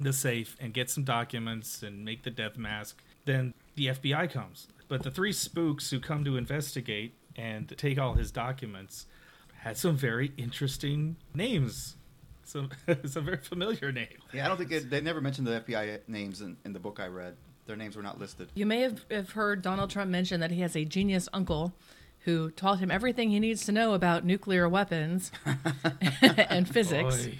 [0.00, 4.66] the safe and get some documents and make the death mask, then the FBI comes.
[4.88, 9.06] But the three spooks who come to investigate and take all his documents
[9.54, 11.96] had some very interesting names.
[12.44, 12.70] Some
[13.06, 14.20] some very familiar names.
[14.32, 17.00] Yeah, I don't think it, they never mentioned the FBI names in, in the book
[17.00, 17.36] I read.
[17.66, 18.50] Their names were not listed.
[18.54, 21.72] You may have, have heard Donald Trump mention that he has a genius uncle
[22.24, 25.30] who taught him everything he needs to know about nuclear weapons
[26.22, 27.26] and physics.
[27.26, 27.38] Boy.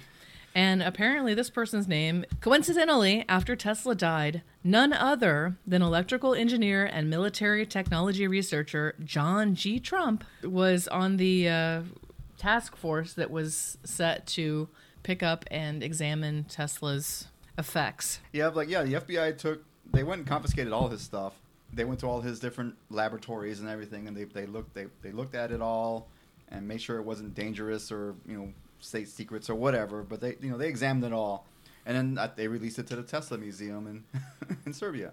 [0.53, 7.09] And apparently, this person's name, coincidentally, after Tesla died, none other than electrical engineer and
[7.09, 9.81] military technology researcher John G.
[9.81, 11.81] Trump was on the uh,
[12.37, 14.69] task force that was set to
[15.03, 18.21] pick up and examine Tesla's effects.
[18.31, 21.33] Yeah, like yeah, the FBI took they went and confiscated all his stuff.
[21.75, 25.11] They went to all his different laboratories and everything, and they they looked they they
[25.11, 26.09] looked at it all
[26.49, 30.01] and made sure it wasn't dangerous or you know state secrets or whatever.
[30.03, 31.45] But they you know they examined it all,
[31.85, 35.11] and then uh, they released it to the Tesla Museum in in Serbia.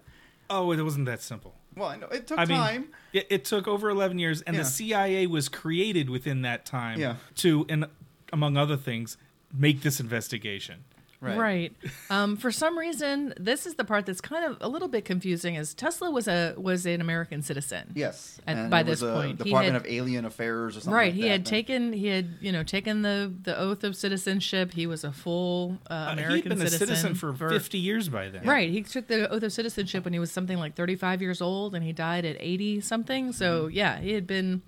[0.51, 1.55] Oh, it wasn't that simple.
[1.77, 2.89] Well, I know it took I mean, time.
[3.15, 4.63] It, it took over 11 years, and Yeah.
[4.63, 7.17] the CIA was created within that time Yeah.
[7.37, 7.87] to, and
[8.35, 9.17] among other things,
[9.55, 10.85] make this investigation.
[11.23, 11.39] Right.
[11.39, 11.73] Right.
[12.11, 15.55] Um, for some reason, this is the part that's kind of a little bit confusing.
[15.55, 17.93] Is Tesla was a was an American citizen.
[17.95, 18.41] Yes.
[18.47, 20.93] At- and by it was this a point, Department had- of Alien Affairs or something.
[20.93, 21.07] Right.
[21.07, 21.29] like he that.
[21.29, 24.73] had taken he had you know taken the the oath of citizenship.
[24.75, 28.09] He was a full uh, Uh, American he'd been a citizen, citizen for 50 years
[28.09, 28.45] by then.
[28.45, 28.69] Right.
[28.71, 31.85] He took the oath of citizenship when he was something like 35 years old and
[31.85, 33.33] he died at 80 something.
[33.33, 33.75] So, Mm-hmm.
[33.77, 34.63] yeah, he had been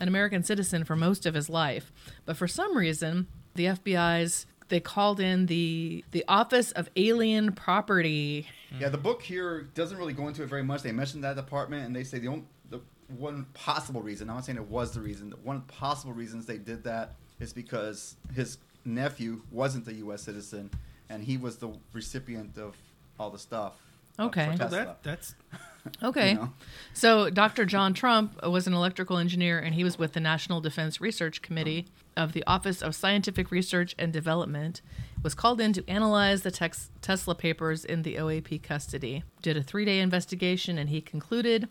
[0.00, 1.92] an American citizen for most of his life.
[2.24, 8.46] But for some reason, the FBI's they called in the the Office of Alien Property.
[8.78, 10.82] Yeah, the book here doesn't really go into it very much.
[10.82, 12.80] They mention that department, and they say the only the
[13.16, 14.28] one possible reason.
[14.28, 15.30] I'm not saying it was the reason.
[15.30, 20.22] The One possible reasons they did that is because his nephew wasn't a U.S.
[20.22, 20.70] citizen,
[21.08, 22.76] and he was the recipient of
[23.18, 23.74] all the stuff.
[24.18, 24.44] Okay.
[24.44, 24.84] for Well, Well, Tesla.
[24.84, 25.34] that, that's
[26.02, 26.30] Okay.
[26.30, 26.52] You know?
[26.92, 27.64] So, Dr.
[27.64, 31.86] John Trump was an electrical engineer and he was with the National Defense Research Committee
[32.16, 34.82] of the Office of Scientific Research and Development.
[35.22, 39.22] Was called in to analyze the tex- Tesla papers in the OAP custody.
[39.42, 41.68] Did a 3-day investigation and he concluded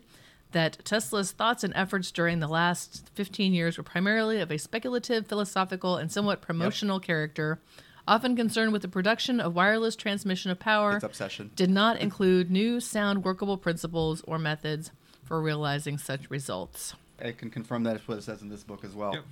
[0.52, 5.26] that Tesla's thoughts and efforts during the last 15 years were primarily of a speculative,
[5.26, 7.60] philosophical, and somewhat promotional character,
[8.08, 11.50] often concerned with the production of wireless transmission of power It's obsession.
[11.54, 14.90] did not include new sound workable principles or methods
[15.24, 16.94] for realizing such results.
[17.22, 19.12] I can confirm that is what it says in this book as well.
[19.14, 19.24] Yep.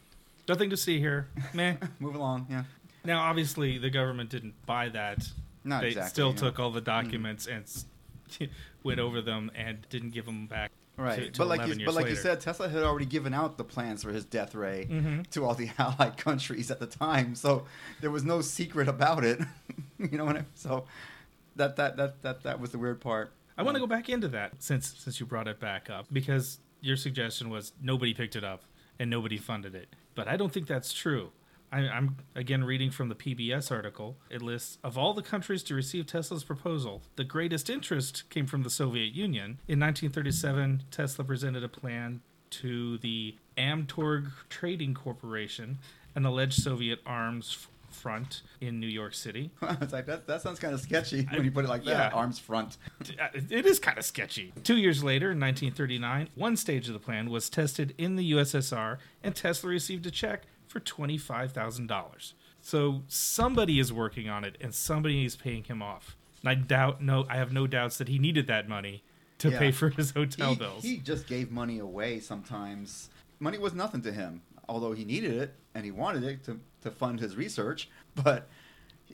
[0.48, 1.28] nothing to see here.
[1.54, 1.76] Meh.
[2.00, 2.46] Move along.
[2.50, 2.64] Yeah.
[3.04, 5.26] Now, obviously, the government didn't buy that.
[5.64, 6.34] Not they exactly, still yeah.
[6.34, 6.46] Mm-hmm.
[6.46, 7.64] took all the documents and
[8.82, 10.70] went over them and didn't give them back.
[10.98, 13.58] Right, to- to but like you, but like you said, Tesla had already given out
[13.58, 15.26] the plans for his death ray Mhm.
[15.30, 17.66] to all the allied countries at the time, so
[18.00, 19.40] there was no secret about it.
[19.98, 20.46] you know what I mean?
[20.54, 20.86] So
[21.56, 23.32] that that that that that was the weird part.
[23.58, 26.58] I want to go back into that since since you brought it back up because
[26.80, 28.62] your suggestion was nobody picked it up
[28.98, 31.30] and nobody funded it, but I don't think that's true.
[31.76, 34.16] I, I'm again reading from the PBS article.
[34.30, 38.62] It lists of all the countries to receive Tesla's proposal, the greatest interest came from
[38.62, 39.60] the Soviet Union.
[39.68, 45.78] In 1937, Tesla presented a plan to the Amtorg Trading Corporation,
[46.14, 49.50] an alleged Soviet arms front in New York City.
[49.62, 50.26] it's like that.
[50.26, 51.90] That sounds kind of sketchy when you put it like that.
[51.90, 52.10] Yeah.
[52.16, 52.78] Arms front.
[53.20, 54.52] Uh, it is kind of sketchy.
[54.64, 58.98] Two years later, in 1939, one stage of the plan was tested in the USSR,
[59.22, 62.32] and Tesla received a check for $25,000.
[62.60, 66.16] So somebody is working on it, and somebody is paying him off.
[66.42, 69.02] And I doubt, no, I have no doubts that he needed that money
[69.38, 69.58] to Yeah.
[69.58, 70.82] pay for his hotel he, bills.
[70.82, 73.10] he just gave money away sometimes.
[73.38, 76.90] Money was nothing to him, although he needed it and he wanted it to, to
[76.90, 77.88] fund his research.
[78.14, 78.48] But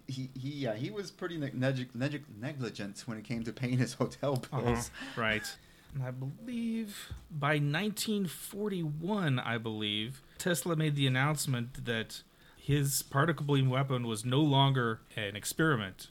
[0.06, 3.78] he he yeah, he was pretty neg- neg- neg- negligent when it came to paying
[3.78, 4.90] his hotel bills.
[5.12, 5.20] Uh-huh.
[5.20, 5.56] Right.
[6.00, 12.22] I believe by 1941, I believe, Tesla made the announcement that
[12.56, 16.08] his particle beam weapon was no longer an experiment,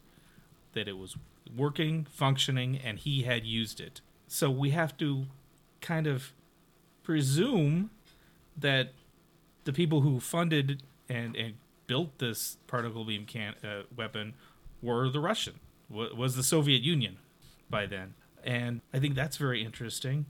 [0.73, 1.15] that it was
[1.55, 4.01] working, functioning, and he had used it.
[4.27, 5.25] So we have to
[5.81, 6.31] kind of
[7.03, 7.89] presume
[8.55, 8.93] that
[9.63, 11.55] the people who funded and, and
[11.87, 14.33] built this particle beam can, uh, weapon
[14.81, 15.59] were the Russian,
[15.89, 17.17] wa- was the Soviet Union
[17.69, 18.13] by then.
[18.43, 20.25] And I think that's very interesting.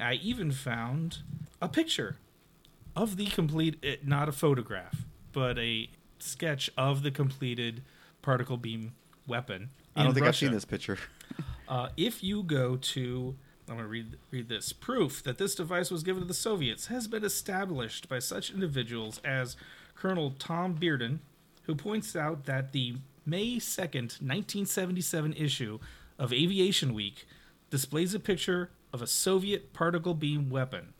[0.00, 1.18] I even found
[1.60, 2.16] a picture
[2.96, 5.88] of the complete, eh, not a photograph, but a
[6.18, 7.82] sketch of the completed
[8.22, 8.92] particle beam
[9.26, 9.70] weapon.
[9.96, 10.46] I don't think Russia.
[10.46, 10.98] I've seen this picture.
[11.68, 13.34] Uh, if you go to,
[13.66, 14.74] I'm going to read read this.
[14.74, 19.22] Proof that this device was given to the Soviets has been established by such individuals
[19.24, 19.56] as
[19.94, 21.20] Colonel Tom Bearden,
[21.62, 25.78] who points out that the May 2nd, 1977 issue
[26.18, 27.26] of Aviation Week
[27.72, 30.92] displays a picture of a Soviet particle beam weapon,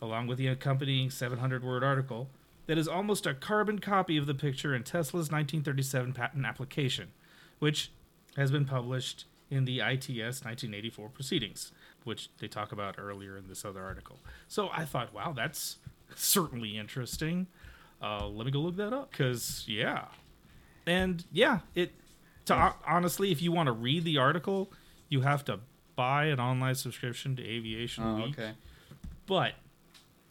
[0.00, 2.30] along with the accompanying 700 word article,
[2.66, 7.08] that is almost a carbon copy of the picture in Tesla's 1937 patent application,
[7.58, 7.92] which
[8.34, 11.70] has been published in the ITS 1984 proceedings,
[12.04, 14.20] which they talk about earlier in this other article.
[14.48, 15.76] So I thought, wow, that's
[16.16, 17.46] certainly interesting.
[18.00, 20.06] Uh, let me go look that up because yeah,
[20.86, 21.92] and yeah, it.
[22.46, 24.72] To, honestly, if you want to read the article,
[25.10, 25.60] you have to
[26.00, 28.38] buy an online subscription to Aviation Oh, Week.
[28.38, 28.52] okay.
[29.26, 29.52] But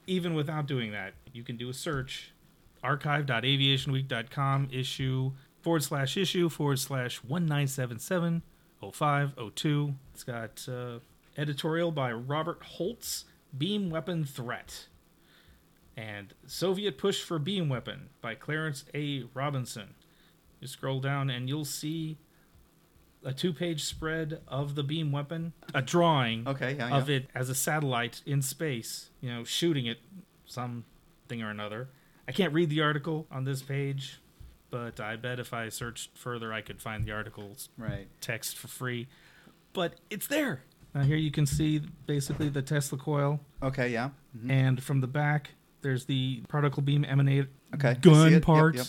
[0.07, 2.31] even without doing that, you can do a search
[2.83, 8.41] archive.aviationweek.com issue forward slash issue forward slash 1977
[8.93, 9.93] 0502.
[10.13, 10.99] It's got uh,
[11.37, 14.87] editorial by Robert Hotz, Beam Weapon Threat.
[15.95, 19.25] And Soviet Push for Beam Weapon by Clarence A.
[19.33, 19.93] Robinson.
[20.61, 22.17] You scroll down and you'll see
[23.23, 27.17] a two page spread of the beam weapon, a drawing Okay, yeah, of yeah.
[27.17, 29.97] it as a satellite in space, you know, shooting at
[30.45, 31.89] something or another.
[32.27, 34.19] I can't read the article on this page,
[34.69, 38.07] but I bet if I searched further, I could find the article's Right.
[38.21, 39.07] text for free.
[39.73, 40.63] But it's there.
[40.93, 43.91] Now here you can see basically the Tesla coil, Okay.
[43.91, 44.09] Yeah.
[44.37, 44.49] Mhm.
[44.51, 45.51] and from the back
[45.81, 47.95] there's the particle beam emanate Okay.
[48.01, 48.31] Gun it.
[48.33, 48.87] Yep, parts, yep.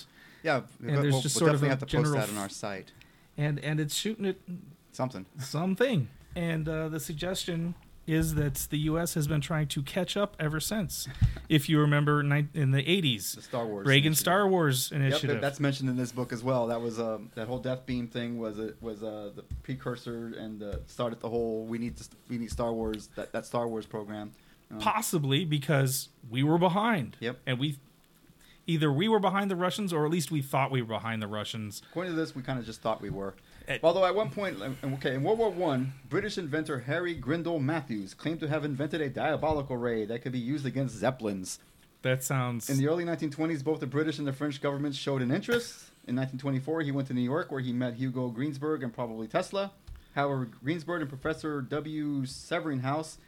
[0.82, 0.88] Yeah.
[0.88, 2.48] And there's we'll, just we'll sort of definitely a have to post that on our
[2.48, 2.92] site.
[3.36, 4.36] And and it's shooting at
[4.92, 5.26] Something.
[5.38, 6.08] something.
[6.36, 7.74] And uh, the suggestion
[8.06, 9.14] is that the U.S.
[9.14, 11.06] has been trying to catch up ever since.
[11.48, 13.86] if you remember, ni- in the '80s, The Star Wars.
[13.86, 14.18] Reagan initiative.
[14.18, 15.30] Star Wars initiative.
[15.36, 16.66] that- that's mentioned in this book as well.
[16.68, 20.62] That was um, that whole death beam thing was it was uh, the precursor and
[20.62, 23.86] uh, started the whole we need to, we need Star Wars that, that Star Wars
[23.86, 24.32] program.
[24.72, 27.16] Um, possibly because we were behind.
[27.20, 27.38] Yep.
[27.46, 27.78] And we
[28.70, 31.26] either we were behind the Russians or at least we thought we were behind the
[31.26, 31.82] Russians.
[31.90, 33.34] According to this, we kind of just thought we were.
[33.66, 38.14] At- Although at one point, okay, in World War One, British inventor Harry Grindell Matthews
[38.14, 41.58] claimed to have invented a diabolical ray that could be used against zeppelins.
[42.02, 45.30] That sounds In the early 1920s, both the British and the French governments showed an
[45.30, 45.90] interest.
[46.06, 49.70] In 1924, he went to New York where he met Hugo Greensburg and probably Tesla.
[50.14, 52.22] However, Greensburg and Professor W.
[52.22, 53.18] Severinghaus,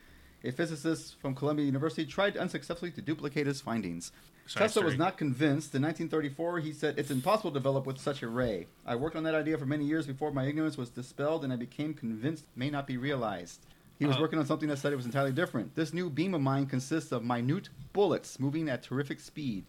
[0.43, 4.11] a physicist from Columbia University, tried unsuccessfully to duplicate his findings.
[4.49, 5.74] Tesla was not convinced.
[5.74, 8.66] In 1934, he said, It's impossible to develop with such a ray.
[8.84, 11.57] I worked on that idea for many years before my ignorance was dispelled and I
[11.57, 13.64] became convinced it may not be realized.
[13.99, 14.20] He was Uh.
[14.20, 15.74] working on something that said it was entirely different.
[15.74, 19.64] This new beam of mine consists of minute bullets moving at terrific speed,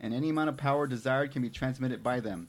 [0.00, 2.48] and any amount of power desired can be transmitted by them.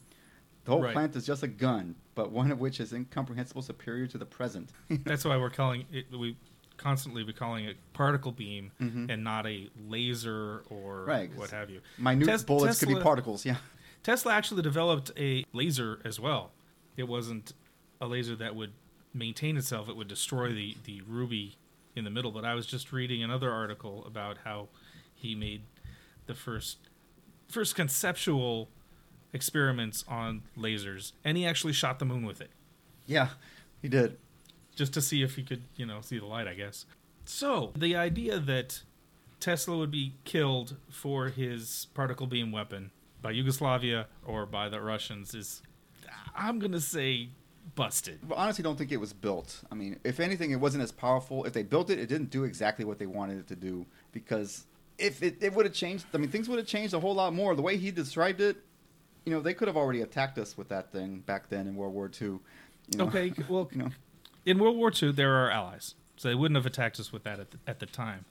[0.66, 0.94] The whole Right.
[0.94, 4.72] plant is just a gun, but one of which is incomprehensible superior to the present.
[4.90, 6.12] That's why we're calling it.
[6.12, 6.36] We
[6.78, 9.10] constantly be calling it particle beam Mhm.
[9.12, 11.82] and not a laser or Right, what have you.
[11.98, 13.58] minute Tes- bullets could be Tesla- particles, yeah.
[14.04, 16.52] Tesla actually developed a laser as well.
[16.96, 17.54] It wasn't
[18.00, 18.72] a laser that would
[19.14, 21.56] maintain itself; it would destroy the the ruby
[21.96, 22.32] in the middle.
[22.32, 24.70] But I was just reading another article about how
[25.16, 25.64] he made
[26.28, 26.78] the first
[27.50, 28.70] first conceptual
[29.34, 32.52] experiments on lasers, and he actually shot the moon with it
[33.08, 33.30] Yeah,
[33.82, 34.18] he did.
[34.78, 36.86] Just to see if he could, you know, see the light, I guess.
[37.26, 38.84] So, the idea that
[39.42, 45.34] Tesla would be killed for his particle beam weapon by Yugoslavia or by the Russians
[45.34, 45.62] is,
[46.36, 47.30] I'm going to say,
[47.76, 48.20] busted.
[48.24, 49.62] But honestly, don't think it was built.
[49.72, 51.44] I mean, if anything, it wasn't as powerful.
[51.44, 53.86] If they built it, it didn't do exactly what they wanted it to do.
[54.12, 54.66] Because
[54.98, 57.34] if it, it would have changed, I mean, things would have changed a whole lot
[57.34, 57.56] more.
[57.56, 58.58] The way he described it,
[59.26, 61.94] you know, they could have already attacked us with that thing back then in World
[61.94, 62.28] War II.
[62.28, 62.42] You
[62.96, 63.08] know?
[63.08, 63.90] Okay, well, you know,
[64.48, 67.40] in World War II, there are allies, so they wouldn't have attacked us with that
[67.40, 68.24] at the, at the time.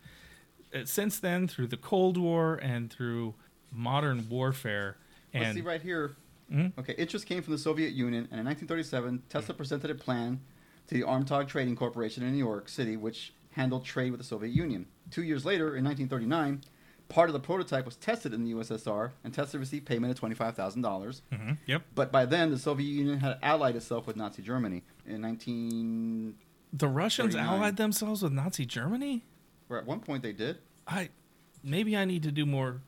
[0.74, 3.34] Uh, since then, through the Cold War and through
[3.70, 4.96] modern warfare,
[5.34, 6.16] let's see right here.
[6.50, 6.72] Mhm.
[6.78, 10.40] Okay, interest came from the Soviet Union, and in 1937, Tesla presented a plan
[10.86, 14.52] to the Amtorg Trading Corporation in New York City, which handled trade with the Soviet
[14.54, 14.86] Union.
[15.10, 16.62] Two years later, in 1939,
[17.08, 21.22] part of the prototype was tested in the USSR, and Tesla received payment of $25,000.
[21.32, 24.82] Mhm, yep, But by then, the Soviet Union had allied itself with Nazi Germany.
[25.06, 26.34] In 19,
[26.72, 29.24] the Russians allied themselves with Nazi Germany.
[29.68, 30.58] or at one point they did.
[30.86, 31.08] I
[31.62, 32.82] maybe I need to do more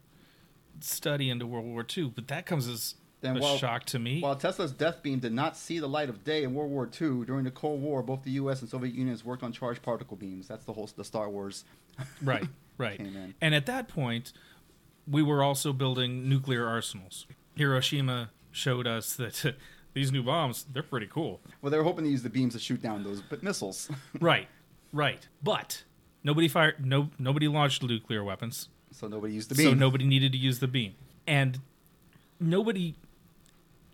[0.81, 4.21] study into World War II, but that comes as Then a while- shock to me.
[4.21, 7.25] While Tesla's death beam did not see the light of day in World War II,
[7.25, 8.61] during the Cold War, both the U.S.
[8.61, 10.47] and Soviet unions worked on charged particle beams.
[10.47, 11.65] That's the whole the Star Wars.
[12.23, 12.47] right,
[12.77, 12.99] right.
[12.99, 13.35] Came in.
[13.41, 14.33] And at that point,
[15.07, 17.27] we were also building nuclear arsenals.
[17.57, 19.57] Hiroshima showed us that
[19.95, 21.41] these new bombs, they're pretty cool.
[21.61, 23.91] Well, they were hoping to use the beams to shoot down those but missiles.
[24.21, 24.47] right,
[24.93, 25.27] right.
[25.43, 25.83] But
[26.23, 28.69] nobody fired no nobody launched nuclear weapons.
[28.93, 29.71] so nobody used the beam.
[29.71, 30.95] So nobody needed to use the beam.
[31.27, 31.61] And
[32.41, 32.95] nobody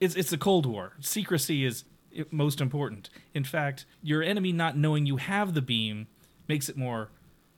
[0.01, 0.92] it's it's a cold war.
[1.01, 1.84] Secrecy is
[2.30, 3.11] most important.
[3.34, 6.07] In fact, your enemy not knowing you have the beam
[6.49, 7.11] makes it more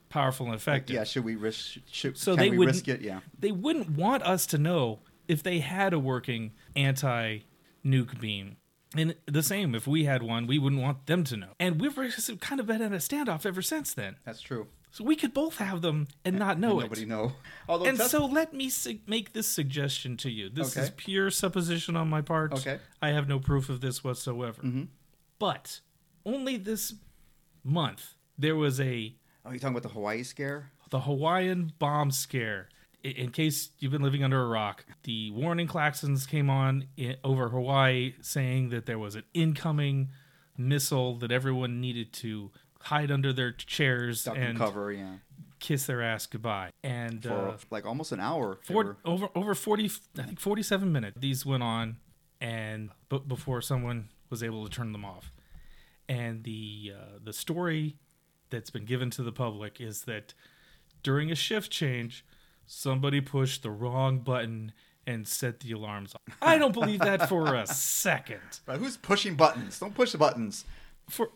[0.08, 0.94] powerful and effective.
[0.94, 1.78] yeah, should we risk?
[1.90, 3.00] Should, So they we wouldn't- risk it?
[3.02, 3.20] Yeah.
[3.38, 7.40] They wouldn't want us to know if they had a working anti
[7.84, 8.56] nuke beam.
[8.96, 11.48] And the same, if we had one, we wouldn't want them to know.
[11.60, 11.94] And we've
[12.40, 14.16] kind of been in a standoff ever since then.
[14.24, 14.68] That's true.
[14.90, 16.84] So we could both have them and not know And it.
[16.84, 17.32] Nobody know.
[17.68, 20.48] Although And so let me su- make this suggestion to you.
[20.48, 22.52] This is pure supposition on my part.
[22.54, 22.78] Okay.
[23.02, 24.62] I have no proof of this whatsoever.
[24.62, 24.88] Mhm.
[25.38, 25.80] But
[26.24, 26.94] only this
[27.62, 29.14] month there was a
[29.44, 30.70] oh, you talking about the Hawaii scare?
[30.90, 32.68] the Hawaiian bomb scare.
[33.02, 37.50] In case you've been living under a rock, the warning klaxons came on i- over
[37.50, 40.10] Hawaii saying that there was an incoming
[40.56, 42.50] missile that everyone needed to
[42.82, 44.92] hide under their chairs Duck and and cover.
[44.92, 45.16] Yeah.
[45.58, 46.70] kiss their ass goodbye.
[46.82, 48.58] And For uh, like almost an hour.
[48.70, 48.96] over
[49.34, 51.16] over forty, I think forty-seven minutes.
[51.20, 51.96] These went on,
[52.40, 55.32] and but before someone was able to turn them off,
[56.08, 57.96] and the uh, the story
[58.50, 60.34] that's been given to the public is that
[61.02, 62.24] during a shift change,
[62.66, 64.72] somebody pushed the wrong button
[65.06, 66.36] and set the alarms off.
[66.42, 68.40] I don't believe that for a second.
[68.66, 69.78] Right, who's pushing buttons?
[69.78, 70.64] Don't push the buttons.
[71.08, 71.30] For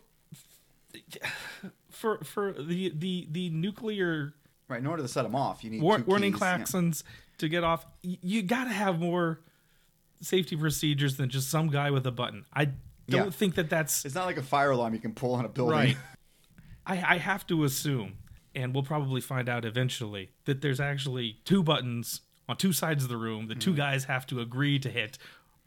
[1.89, 4.33] for for the the the nuclear
[4.67, 6.41] Right, in order to set them off, you need war- warning keys.
[6.41, 6.91] Yeah.
[7.39, 7.85] to get off.
[8.03, 9.41] You got to have more
[10.21, 12.45] safety procedures than just some guy with a button.
[12.53, 12.65] I
[13.09, 13.29] don't Yeah.
[13.31, 15.73] think that that's It's not like a fire alarm you can pull on a building.
[15.77, 15.97] right.
[16.85, 18.13] I, I have to assume,
[18.55, 23.09] and we'll probably find out eventually, that there's actually two buttons on two sides of
[23.09, 23.71] the room that Mm-hmm.
[23.71, 25.17] two guys have to agree to hit,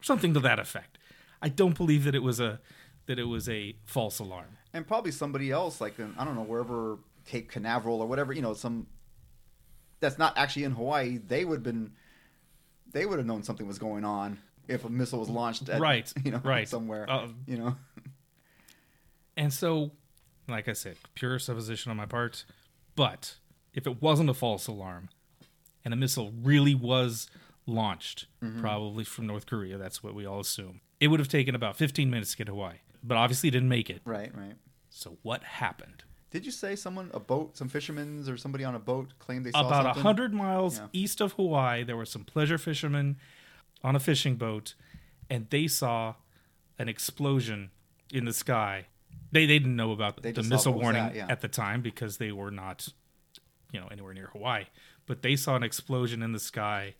[0.00, 0.96] something to that effect.
[1.42, 2.58] I don't believe that it was a
[3.06, 4.56] that it was a false alarm.
[4.74, 8.42] And probably somebody else, like in, I don't know, wherever Cape Canaveral or whatever, you
[8.42, 8.86] know, some
[10.00, 11.16] that's not actually in Hawaii.
[11.16, 11.92] They would have been,
[12.92, 16.12] they would have known something was going on if a missile was launched at, Right,
[16.24, 16.68] you know, right.
[16.68, 17.76] somewhere, Uh, you know.
[19.36, 19.92] And so,
[20.48, 22.44] like I said, pure supposition on my part.
[22.96, 23.36] But
[23.72, 25.08] if it wasn't a false alarm
[25.84, 27.28] and a missile really was
[27.66, 28.60] launched, Mm-hmm.
[28.60, 32.10] probably from North Korea, that's what we all assume, it would have taken about 15
[32.10, 32.76] minutes to get to Hawaii.
[33.02, 34.00] But obviously didn't make it.
[34.04, 34.54] Right, right.
[34.96, 36.04] So what happened?
[36.30, 39.50] Did you say someone, a boat, some fishermen or somebody on a boat claimed they
[39.50, 39.72] saw something?
[39.80, 40.04] About a something?
[40.04, 40.86] 100 miles Yeah.
[40.92, 43.16] east of Hawaii, there were some pleasure fishermen
[43.82, 44.74] on a fishing boat,
[45.28, 46.14] and they saw
[46.78, 47.70] an explosion
[48.12, 48.86] in the sky.
[49.32, 51.26] They, they didn't know about They the missile warning that, yeah.
[51.28, 52.88] at the time because they were not,
[53.72, 54.64] you know, anywhere near Hawaii.
[55.06, 56.94] But they saw an explosion in the sky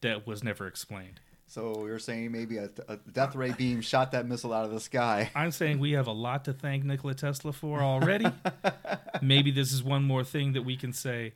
[0.00, 1.20] that was never explained.
[1.52, 4.80] So you're saying maybe a, a death ray beam shot that missile out of the
[4.80, 5.30] sky?
[5.34, 8.24] I'm saying we have a lot to thank Nikola Tesla for already.
[9.20, 11.34] maybe this is one more thing that we can say,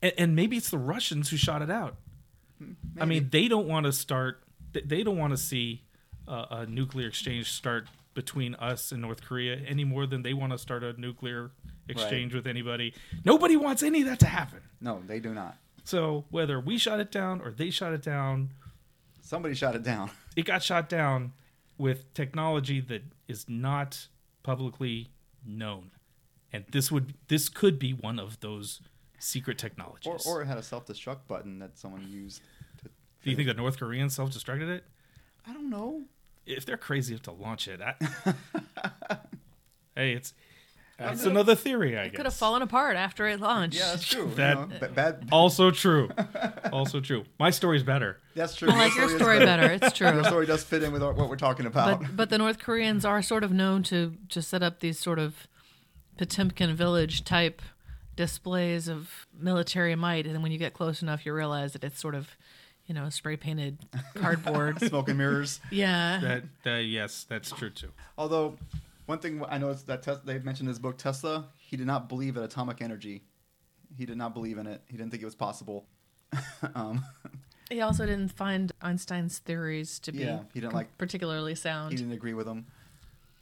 [0.00, 1.96] and, and maybe it's the Russians who shot it out.
[2.62, 4.40] Hmm, I mean, they don't want to start.
[4.72, 5.82] they- They don't want to see
[6.28, 10.52] a, a nuclear exchange start between us and North Korea any more than they want
[10.52, 11.50] to start a nuclear
[11.88, 12.94] exchange with anybody.
[13.24, 14.60] Nobody wants any of that to happen.
[14.80, 15.56] No, they do not.
[15.82, 18.50] So whether we shot it down or they shot it down,
[19.26, 20.10] Somebody shot it down.
[20.36, 21.32] it got shot down
[21.78, 24.06] with technology that is not
[24.42, 25.10] publicly
[25.44, 25.90] known
[26.52, 28.80] and this would this could be one of those
[29.18, 32.40] secret Or, technologies or it had a self-destruct button that someone used.
[32.82, 32.84] To,
[33.24, 34.84] do you think the north koreans self-destructed it
[35.46, 36.02] I don't know.
[36.46, 37.94] if they're crazy enough to launch it I,
[39.96, 40.32] hey it's
[40.98, 43.78] that's just- another theory i It could have fallen apart after it launched.
[43.78, 44.30] Yeah, that's true.
[44.36, 45.28] That- you know, ba- bad.
[45.32, 46.08] also true
[46.72, 48.70] also true my story's better That's true.
[48.70, 49.46] I like your is story good.
[49.46, 49.66] better.
[49.72, 50.08] It's true.
[50.12, 52.00] Your story does fit in with our- what we're talking about.
[52.00, 55.18] But but the North Koreans are sort of known to to set up these sort
[55.18, 55.46] of
[56.18, 57.60] Potemkin village type
[58.14, 62.00] displays of military might, and then when you get close enough, you realize that it's
[62.00, 62.30] sort of
[62.86, 63.78] you know spray painted
[64.14, 64.80] cardboard.
[64.80, 65.60] Smoke and mirrors.
[65.70, 66.18] yeah.
[66.22, 68.56] that, that yes that's true too Although,
[69.06, 71.86] one thing I know is that Tes- they mentioned in his book Tesla, he did
[71.86, 73.22] not believe in atomic energy.
[73.96, 74.82] He did not believe in it.
[74.86, 75.86] He didn't think it was possible.
[76.74, 77.04] um,
[77.70, 81.92] He also didn't find Einstein's theories to be Yeah, he didn't like- particularly sound.
[81.92, 82.66] he didn't agree with them.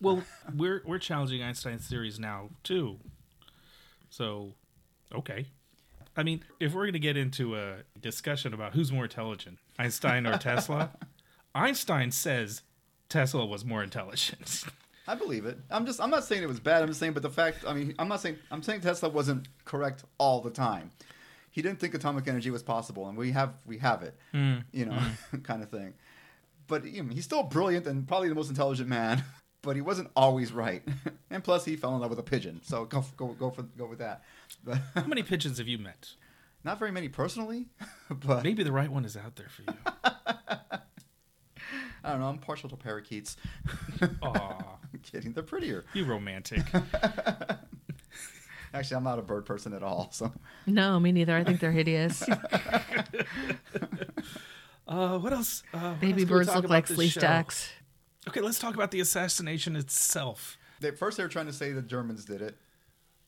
[0.00, 0.22] Well,
[0.56, 2.98] we're we're challenging Einstein's theories now too.
[4.10, 4.54] So,
[5.14, 5.46] okay.
[6.16, 10.26] I mean, if we're going to get into a discussion about who's more intelligent, Einstein
[10.26, 10.90] or Tesla,
[11.54, 12.62] Einstein says
[13.08, 14.64] Tesla was more intelligent.
[15.06, 15.58] I believe it.
[15.70, 16.00] I'm just.
[16.00, 16.82] I'm not saying it was bad.
[16.82, 17.64] I'm just saying, but the fact.
[17.66, 18.36] I mean, I'm not saying.
[18.50, 20.90] I'm saying Tesla wasn't correct all the time.
[21.50, 23.54] He didn't think atomic energy was possible, and we have.
[23.66, 24.16] We have it.
[24.32, 24.64] Mm.
[24.72, 24.98] You know,
[25.32, 25.42] mm.
[25.44, 25.94] kind of thing.
[26.66, 29.22] But you know, he's still brilliant and probably the most intelligent man.
[29.62, 30.82] But he wasn't always right.
[31.30, 32.60] and plus, he fell in love with a pigeon.
[32.62, 34.22] So go go go for go with that.
[34.62, 36.10] But How many pigeons have you met?
[36.64, 37.68] not very many personally.
[38.10, 40.78] But Maybe the right one is out there for you.
[42.04, 42.26] I don't know.
[42.28, 43.36] I'm partial to parakeets.
[44.22, 44.28] Aw,
[44.92, 45.32] I'm kidding.
[45.32, 45.84] They're prettier.
[45.94, 46.62] you romantic.
[48.74, 50.08] Actually, I'm not a bird person at all.
[50.12, 50.32] So
[50.66, 51.34] No, me neither.
[51.36, 52.22] I think they're hideous.
[54.86, 55.62] Uh, what else?
[55.72, 57.20] Uh, what else Baby can we birds talk look about like this flea show?
[57.20, 57.70] stacks.
[58.28, 60.58] Okay, let's talk about the assassination itself.
[60.80, 62.58] they, first, they were trying to say the Germans did it.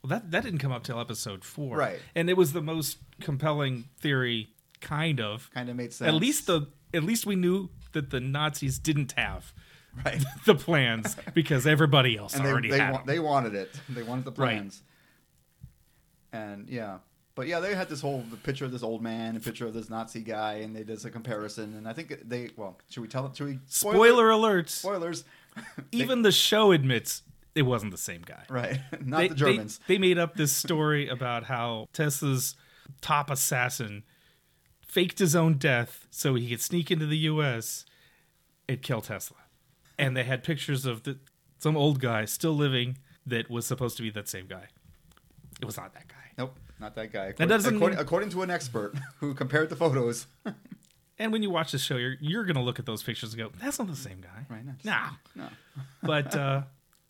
[0.03, 1.99] Well, that that didn't come up till episode four, Right.
[2.14, 4.51] And it was the most compelling theory,
[4.83, 5.51] kind of.
[5.55, 6.09] Kind of made sense.
[6.09, 9.53] At least the at least we knew that the Nazis didn't have
[10.05, 10.22] right.
[10.47, 13.07] the plans because everybody else and they already they, had wa- them.
[13.07, 13.70] they wanted it.
[13.88, 14.57] They wanted the Right.
[14.59, 14.82] plans.
[16.32, 16.99] And yeah,
[17.34, 19.72] but yeah, they had this whole the picture of this old man, a picture of
[19.74, 21.74] this Nazi guy, and they did a comparison.
[21.76, 23.36] And I think they well, should we tell it?
[23.36, 24.68] Should we Spoiler alert!
[24.68, 25.24] Spoilers.
[25.92, 27.22] Even the show admits
[27.55, 28.42] it wasn't the same guy.
[28.51, 29.80] right, not They- the they- Germans.
[29.86, 32.55] They, made up this story about how Tesla's
[33.01, 34.03] top assassin
[34.87, 37.84] faked his own death so he could sneak into the U.S.
[38.68, 39.37] and kill Tesla.
[39.99, 41.18] And they had pictures of the,
[41.59, 44.68] some old guy still living that was supposed to be that same guy.
[45.61, 46.14] It was not that guy.
[46.39, 47.32] Nope, not that guy.
[47.32, 50.26] That doesn't according, mean- according to an expert who compared the photos.
[51.18, 53.51] And when you watch the show, you're you're gonna look at those pictures and go,
[53.59, 54.84] "That's not the same guy." Right, nice.
[54.84, 55.09] Nah.
[55.34, 55.49] No.
[56.03, 56.64] But uh,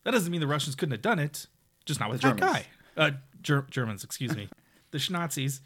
[0.04, 1.48] that doesn't mean the Russians couldn't have done it.
[1.86, 2.52] Just not with The that Germans.
[2.56, 2.66] guy.
[2.96, 3.10] Uh,
[3.42, 4.48] Ger- Germans, excuse me.
[4.92, 5.58] the Schnazis.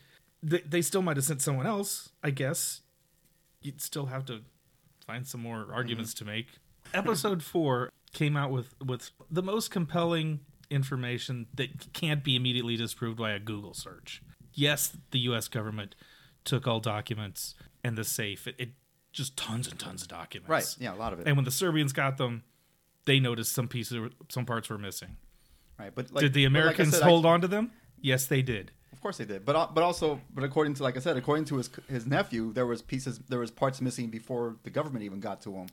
[0.42, 2.10] They, they still might have sent someone else.
[2.22, 2.80] I guess
[3.60, 4.40] you'd still have to
[5.06, 6.46] find some more arguments to make.
[6.94, 13.18] Episode four came out with with the most compelling information that can't be immediately disproved
[13.18, 14.22] by a Google search.
[14.54, 15.48] Yes, the U.S.
[15.48, 15.94] government
[16.44, 18.46] took all documents and the safe.
[18.46, 18.68] It, it
[19.12, 20.48] just tons and tons of documents.
[20.48, 20.76] Right.
[20.78, 21.26] Yeah, a lot of it.
[21.26, 22.44] And when the Serbians got them,
[23.04, 25.16] they noticed some pieces, some parts were missing.
[25.78, 25.92] right.
[25.94, 27.72] But like, did the but like I Americans I- hold on to them?
[28.00, 28.72] Yes, they did.
[29.00, 31.46] Of course they did, but al- but also, but according to like I said, according
[31.46, 35.20] to his his nephew, there was pieces, there was parts missing before the government even
[35.20, 35.68] got to him.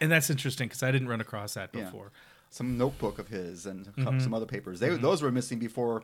[0.00, 1.84] And that's interesting because I didn't run across that Yeah.
[1.84, 2.12] before.
[2.48, 4.20] Some notebook of his and Mm-hmm.
[4.20, 4.80] some other papers.
[4.80, 6.02] They those were missing before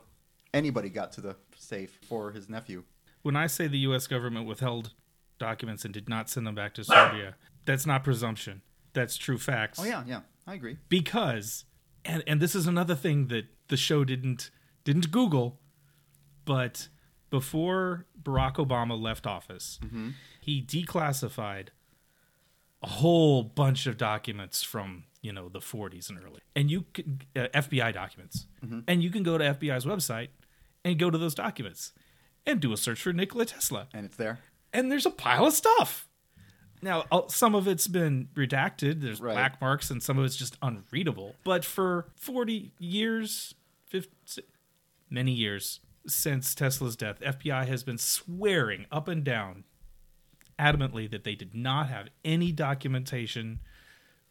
[0.53, 2.83] anybody got to the safe for his nephew.
[3.23, 4.05] When I say the U.S.
[4.05, 4.93] government withheld
[5.39, 8.61] documents and did not send them back to Serbia, that's not presumption.
[8.93, 9.79] That's true facts.
[9.79, 10.77] Oh yeah, yeah, I agree.
[10.87, 11.65] because
[12.05, 14.51] and and this is another thing that the show didn't
[14.83, 15.59] didn't google
[16.49, 16.87] but
[17.29, 19.79] before barack obama left office
[20.41, 21.67] he declassified
[22.81, 27.21] a whole bunch of documents from you know the 40s and early and you can
[27.35, 28.47] uh, fbi documents
[28.87, 30.29] and you can go to fbi's website
[30.83, 31.91] and go to those documents
[32.47, 34.39] and do a search for nikola tesla And it's there.
[34.73, 36.07] and there's a pile of stuff.
[36.81, 39.01] Now, uh, some of it's been redacted.
[39.01, 39.33] There's Right.
[39.33, 41.35] black marks, and some of it's just unreadable.
[41.43, 43.53] But for 40 years,
[43.87, 44.43] 50,
[45.09, 49.63] many years since Tesla's death, FBI has been swearing up and down,
[50.57, 53.59] adamantly, that they did not have any documentation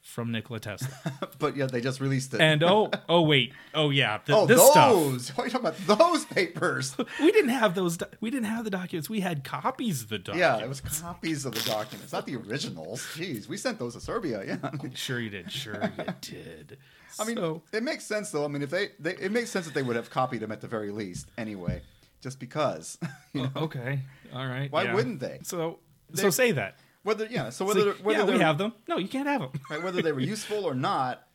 [0.01, 0.89] from Nikola Tesla.
[1.39, 2.41] but yeah, they just released it.
[2.41, 5.25] and oh, oh wait, oh yeah, th- oh, this those!
[5.27, 5.37] stuff.
[5.39, 5.99] What are you talking about?
[5.99, 6.97] Those papers?
[7.21, 7.97] We didn't have those.
[7.99, 9.11] Do- we didn't have the documents.
[9.11, 10.41] We had copies of the documents.
[10.61, 13.03] yeah, it was copies of the documents, not the originals.
[13.15, 14.45] Jeez, we sent those to Serbia.
[14.47, 14.71] Yeah.
[14.95, 15.51] Sure you did.
[15.53, 16.79] Sure you did.
[17.21, 18.45] I mean, So- it makes sense though.
[18.45, 20.61] I mean, if they, they, it makes sense that they would have copied them at
[20.61, 21.83] the very least, anyway,
[22.23, 22.99] just because.
[23.33, 23.51] you know?
[23.57, 24.01] okay,
[24.33, 24.71] all right.
[24.71, 24.95] Why yeah.
[24.95, 25.41] wouldn't they?
[25.43, 25.81] So,
[26.11, 26.79] They- so say that.
[27.09, 28.73] Whether yeah, so whether like, whether yeah, we have them.
[28.89, 29.51] No, you can't have them.
[29.71, 31.27] right, whether they were useful or not,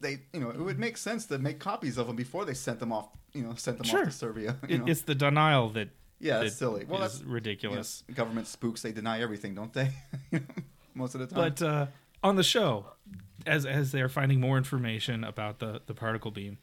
[0.00, 2.78] they you know it would make sense to make copies of them before they sent
[2.80, 3.08] them off.
[3.32, 4.00] You know, sent them Sure.
[4.00, 4.56] off to Serbia.
[4.68, 4.86] You It, know?
[4.86, 5.90] it's the denial that
[6.20, 6.84] yeah, that it's silly.
[6.84, 8.02] Well, is that's you know, ridiculous.
[8.14, 8.82] government spooks.
[8.82, 9.90] They deny everything, don't they?
[10.94, 11.36] Most of the time.
[11.54, 11.86] But uh,
[12.24, 12.86] on the show,
[13.46, 16.58] as as they're finding more information about the the particle beam,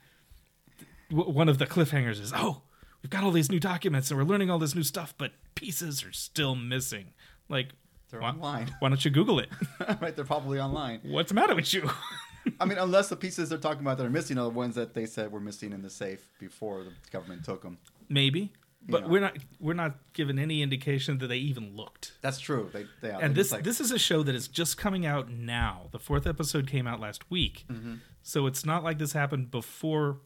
[1.09, 2.63] w- one of the cliffhangers is, "Oh,
[3.01, 6.03] we've got all these new documents and we're learning all this new stuff, but pieces
[6.03, 7.13] are still missing."
[7.47, 7.69] Like,
[8.09, 8.73] They're why, online.
[8.79, 9.49] why don't you Google it?
[10.01, 11.01] right, they're probably online.
[11.03, 11.89] What's the matter with you?
[12.59, 14.93] I mean, unless the pieces they're talking about that are missing are the ones that
[14.93, 17.79] they said were missing in the safe before the government took them.
[18.07, 18.53] Maybe,
[18.87, 19.07] but know.
[19.07, 22.13] we're not we're not given any indication that they even looked.
[22.21, 22.69] That's true.
[22.71, 25.87] They, they and this like, this is a show that is just coming out now.
[25.91, 27.95] The fourth episode came out last week, mm-hmm.
[28.21, 30.19] so it's not like this happened before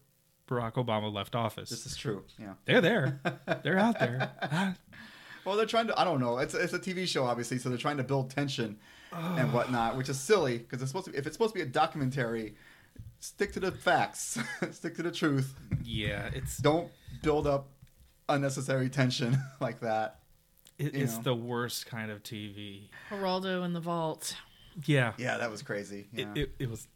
[0.47, 1.69] Barack Obama left office.
[1.69, 2.23] this is true.
[2.37, 2.53] Yeah.
[2.65, 3.21] They're there,
[3.63, 4.75] they're out there.
[5.49, 5.99] Well, they're trying to.
[5.99, 6.37] I don't know.
[6.37, 8.77] It's it's a TV show, obviously, so they're trying to build tension
[9.11, 11.11] and whatnot, which is silly because it's supposed to.
[11.11, 12.53] Be, if it's supposed to be a documentary,
[13.19, 14.37] stick to the facts,
[14.71, 15.55] stick to the truth.
[15.83, 16.91] yeah, it's Don't
[17.23, 17.69] build up
[18.29, 20.19] unnecessary tension like that.
[20.77, 21.23] it, it's know.
[21.23, 22.89] the worst kind of TV.
[23.09, 24.35] Geraldo in the vault.
[24.85, 26.09] Yeah, Yeah, that was crazy.
[26.13, 26.25] Yeah.
[26.35, 26.87] It, it it was.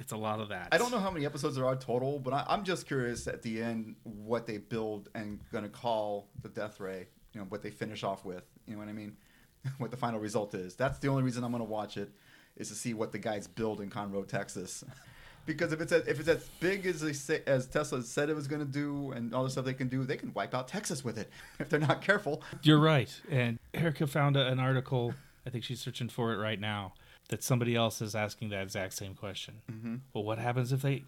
[0.00, 0.70] It's a lot of that.
[0.72, 3.42] I don't know how many episodes there are total, but I, I'm just curious at
[3.42, 7.06] the end what they build and gonna call the death ray.
[7.32, 8.44] You know what they finish off with.
[8.66, 9.16] You know what I mean?
[9.78, 10.74] what the final result is.
[10.74, 12.10] That's the only reason I'm gonna watch it,
[12.56, 14.84] is to see what the guys build in Conroe, Texas.
[15.46, 18.36] because if it's as, if it's as big as they say, as Tesla said it
[18.36, 21.04] was gonna do, and all the stuff they can do, they can wipe out Texas
[21.04, 22.42] with it if they're not careful.
[22.62, 23.12] You're right.
[23.30, 25.14] And Erica found a, an article.
[25.46, 26.94] I think she's searching for it right now.
[27.28, 29.62] That somebody else is asking that exact same question.
[29.70, 29.96] Mm-hmm.
[30.12, 31.04] Well, what happens if they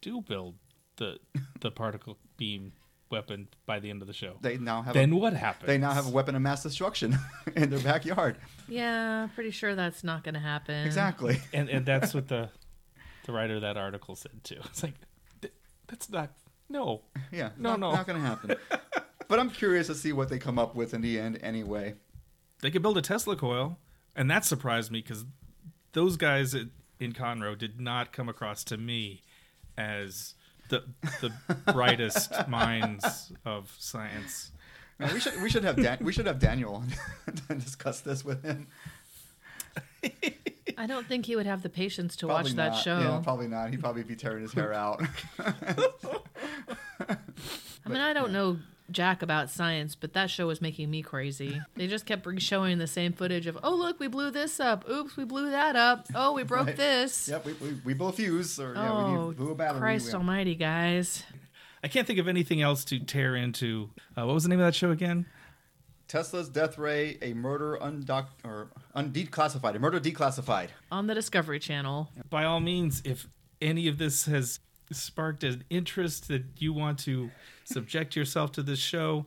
[0.00, 0.54] do build
[0.96, 1.18] the
[1.60, 2.72] the particle beam
[3.10, 4.36] weapon by the end of the show?
[4.40, 5.66] They now have then a, what happens?
[5.66, 7.18] they now have a weapon of mass destruction
[7.56, 8.36] in their backyard.
[8.68, 10.86] Yeah, pretty sure that's not going to happen.
[10.86, 11.40] Exactly.
[11.52, 12.50] and and that's what the
[13.26, 14.58] the writer of that article said too.
[14.64, 14.94] It's like
[15.86, 16.30] that's not
[16.68, 17.02] no.
[17.30, 17.50] Yeah.
[17.58, 17.92] No, not, no.
[17.92, 18.56] Not going to happen.
[19.28, 21.94] but I'm curious to see what they come up with in the end anyway.
[22.62, 23.78] They could build a Tesla coil,
[24.16, 25.24] and that surprised me because
[25.92, 26.66] those guys at,
[26.98, 29.22] in Conroe did not come across to me
[29.76, 30.34] as
[30.80, 34.50] the the brightest minds of science.
[34.98, 36.84] Man, we should we should have Dan- we should have Daniel
[37.48, 38.66] and discuss this with him.
[40.76, 42.98] I don't think he would have the patience to Probably watch that show.
[42.98, 43.70] Yeah, probably not.
[43.70, 45.02] He'd probably be tearing his hair out.
[45.38, 47.16] I
[47.86, 48.58] mean, I don't know
[48.90, 51.60] Jack about science, but that show was making me crazy.
[51.74, 54.88] They just kept showing the same footage of, oh look, we blew this up.
[54.88, 56.06] Oops, we blew that up.
[56.14, 56.76] Oh, we broke Right.
[56.76, 57.28] this.
[57.28, 59.80] Yep, we, we, we blew a fuse, or yeah, we Oh, need, blew a battery.
[59.80, 61.24] Christ we- Almighty, guys!
[61.82, 63.90] I can't think of anything else to tear into.
[64.16, 65.26] Uh, what was the name of that show again?
[66.06, 70.68] Tesla's death ray, a murder undoc or undeclassified, a murder declassified.
[70.92, 72.10] On the Discovery Channel.
[72.28, 73.26] By all means, if
[73.62, 74.60] any of this has
[74.92, 77.30] sparked an interest that you want to
[77.64, 79.26] subject yourself to this show,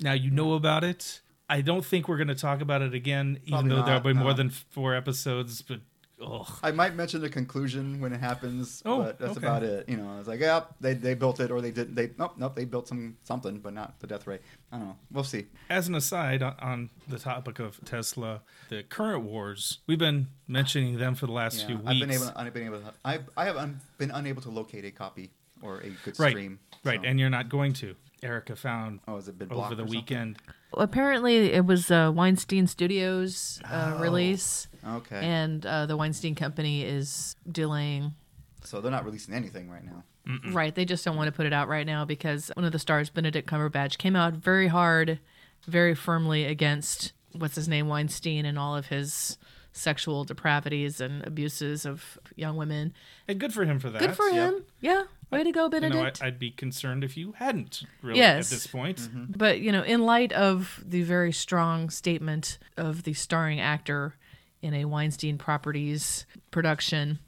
[0.00, 1.20] now you know about it.
[1.48, 4.12] I don't think we're going to talk about it again, even Probably though there'll be
[4.12, 5.62] more than four episodes.
[5.62, 5.80] But
[6.22, 9.44] oh, I might mention the conclusion when it happens, Oh, but that's okay.
[9.46, 9.88] about it.
[9.88, 11.96] You know, I was like, yeah, they, they built it, or they didn't.
[11.96, 14.38] They nope, nope, they built some something, but not the death ray.
[14.70, 14.96] I don't know.
[15.10, 15.46] We'll see.
[15.68, 21.16] as an aside on, the topic of Tesla, the current wars, we've been mentioning them
[21.16, 21.88] for the last Yeah, few weeks.
[21.90, 24.84] I've been able, I've been able, to, I, I have un, been unable to locate
[24.84, 25.30] a copy
[25.62, 26.58] or a good right, stream.
[26.84, 27.94] right, so- and you're not going to.
[28.22, 29.86] Erica found oh, has it been over the or something?
[29.96, 30.36] weekend.
[30.74, 34.00] Apparently, it was uh, Weinstein Studios uh, Oh.
[34.02, 38.14] release, Okay, and uh, the Weinstein Company is delaying.
[38.62, 40.04] so they're not releasing anything right now.
[40.52, 42.78] Right, they just don't want to put it out right now because one of the
[42.78, 45.18] stars, Benedict Cumberbatch, came out very hard,
[45.66, 49.38] very firmly against what's his name Weinstein and all of his
[49.72, 52.92] sexual depravities and abuses of young women.
[53.28, 54.00] And good for him for that.
[54.00, 54.52] Good for Yep.
[54.54, 54.64] him.
[54.80, 56.22] Yeah, way to go, You know, Benedict.
[56.22, 58.46] I, I'd be concerned if you hadn't really Yes.
[58.50, 58.98] at this point.
[58.98, 59.24] Mm-hmm.
[59.36, 64.16] But you know, in light of the very strong statement of the starring actor
[64.62, 67.18] in a Weinstein Properties production,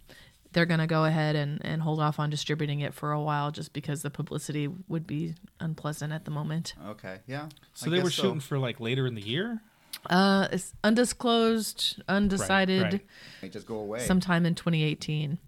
[0.52, 3.50] they're going to go ahead and, and hold off on distributing it for a while
[3.50, 6.74] just because the publicity would be unpleasant at the moment.
[6.88, 7.48] Okay, yeah.
[7.72, 9.62] So I they were guess shooting for like later in the year.
[10.08, 13.00] Uh, it's undisclosed, undecided, right.
[13.40, 14.00] They just go away.
[14.00, 15.38] sometime in 2018.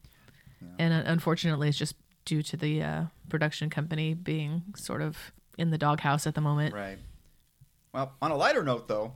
[0.79, 5.71] And uh, unfortunately, it's just due to the uh, production company being sort of in
[5.71, 6.75] the doghouse at the moment.
[6.75, 6.99] Right.
[7.93, 9.13] Well, on a lighter note, though,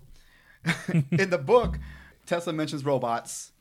[1.11, 1.79] in the book,
[2.26, 3.53] Tesla mentions robots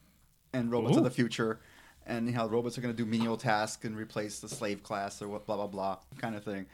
[0.53, 0.99] and robots Ooh.
[0.99, 1.59] of the future,
[2.05, 5.27] and how robots are going to do menial tasks and replace the slave class or
[5.27, 6.65] what, blah blah blah kind of thing.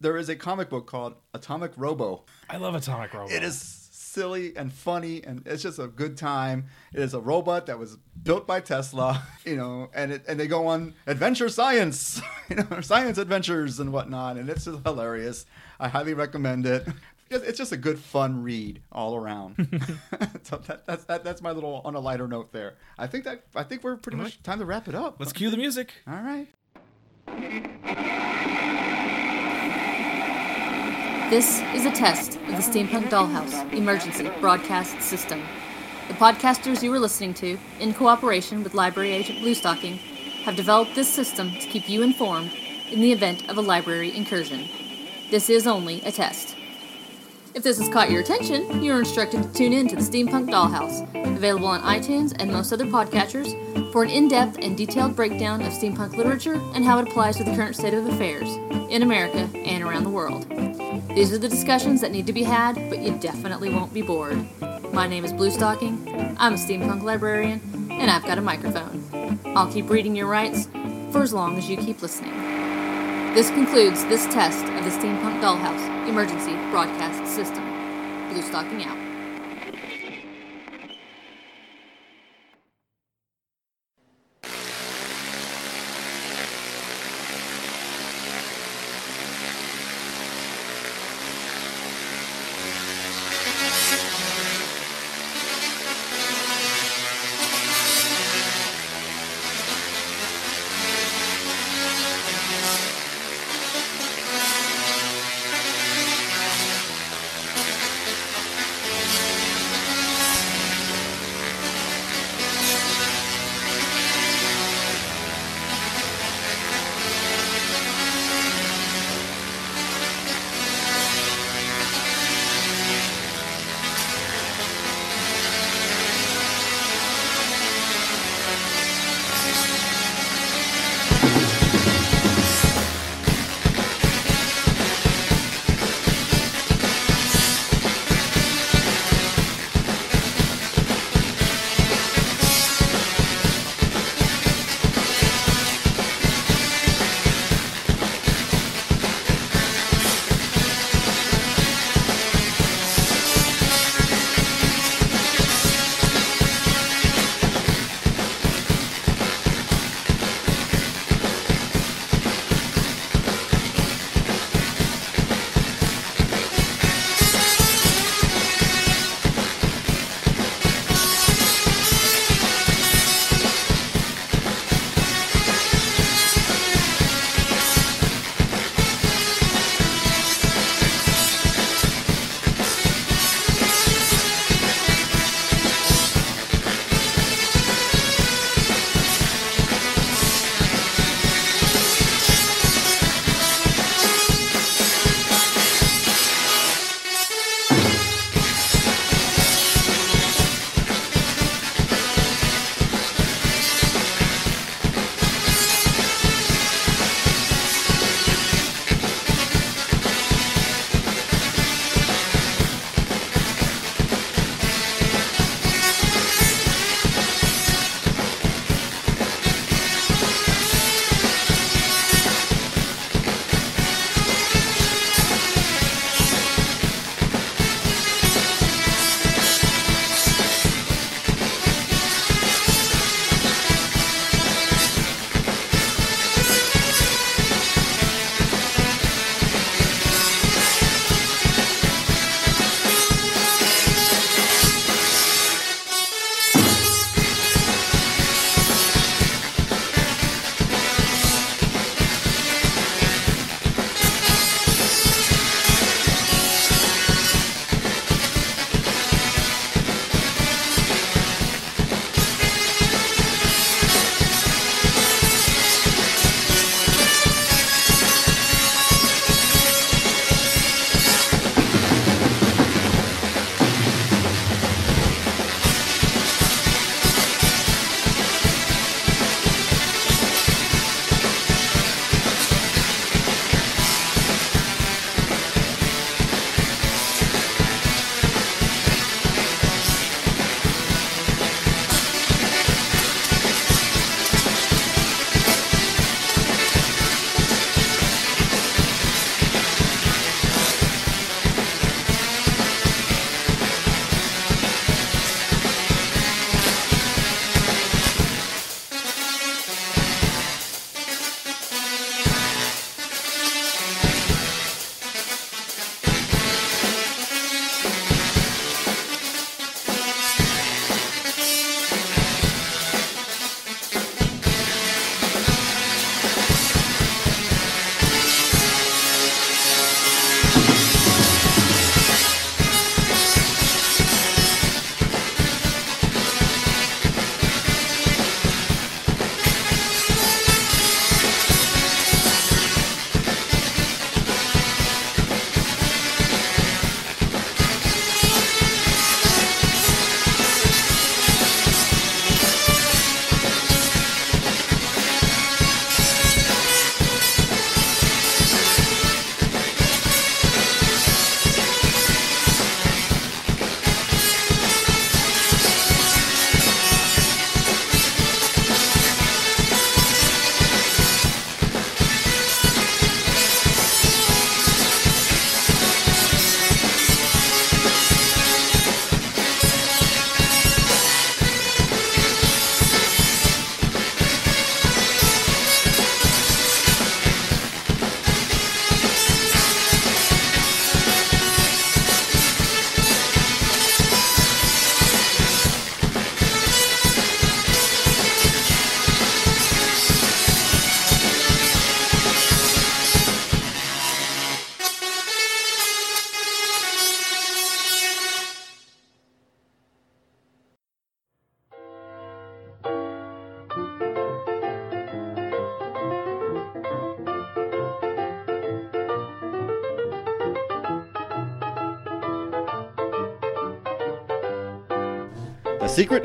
[0.00, 2.24] There is a comic book called Atomic Robo.
[2.48, 3.32] I love Atomic Robo.
[3.32, 3.87] It is
[4.18, 6.66] silly and funny, and it's just a good time.
[6.92, 10.48] It is a robot that was built by Tesla, you know, and it, and they
[10.48, 15.46] go on adventure science, you know, science adventures and whatnot, and it's just hilarious.
[15.78, 16.84] I highly recommend it.
[17.30, 19.54] It's just a good, fun read all around.
[20.42, 22.74] so that, that's that, that's my little on a lighter note there.
[22.98, 25.16] I think that I think we're pretty much time to wrap it up.
[25.20, 25.92] Let's cue the music.
[26.08, 26.48] All right.
[31.30, 35.42] This is a test of the Steampunk Dollhouse Emergency Broadcast System.
[36.08, 39.98] The podcasters you are listening to, in cooperation with Library Agent Bluestocking,
[40.44, 42.50] have developed this system to keep you informed
[42.90, 44.70] in the event of a library incursion.
[45.30, 46.56] This is only a test.
[47.58, 50.48] If this has caught your attention, you are instructed to tune in to the Steampunk
[50.48, 51.02] Dollhouse,
[51.36, 55.72] available on iTunes and most other podcatchers, for an in depth and detailed breakdown of
[55.72, 58.48] steampunk literature and how it applies to the current state of affairs
[58.90, 60.48] in America and around the world.
[61.08, 64.38] These are the discussions that need to be had, but you definitely won't be bored.
[64.92, 69.40] My name is Bluestocking, I'm a steampunk librarian, and I've got a microphone.
[69.56, 70.68] I'll keep reading your rights
[71.10, 72.67] for as long as you keep listening.
[73.34, 77.62] This concludes this test of the Steampunk Dollhouse Emergency Broadcast System.
[78.30, 79.07] Bluestocking out.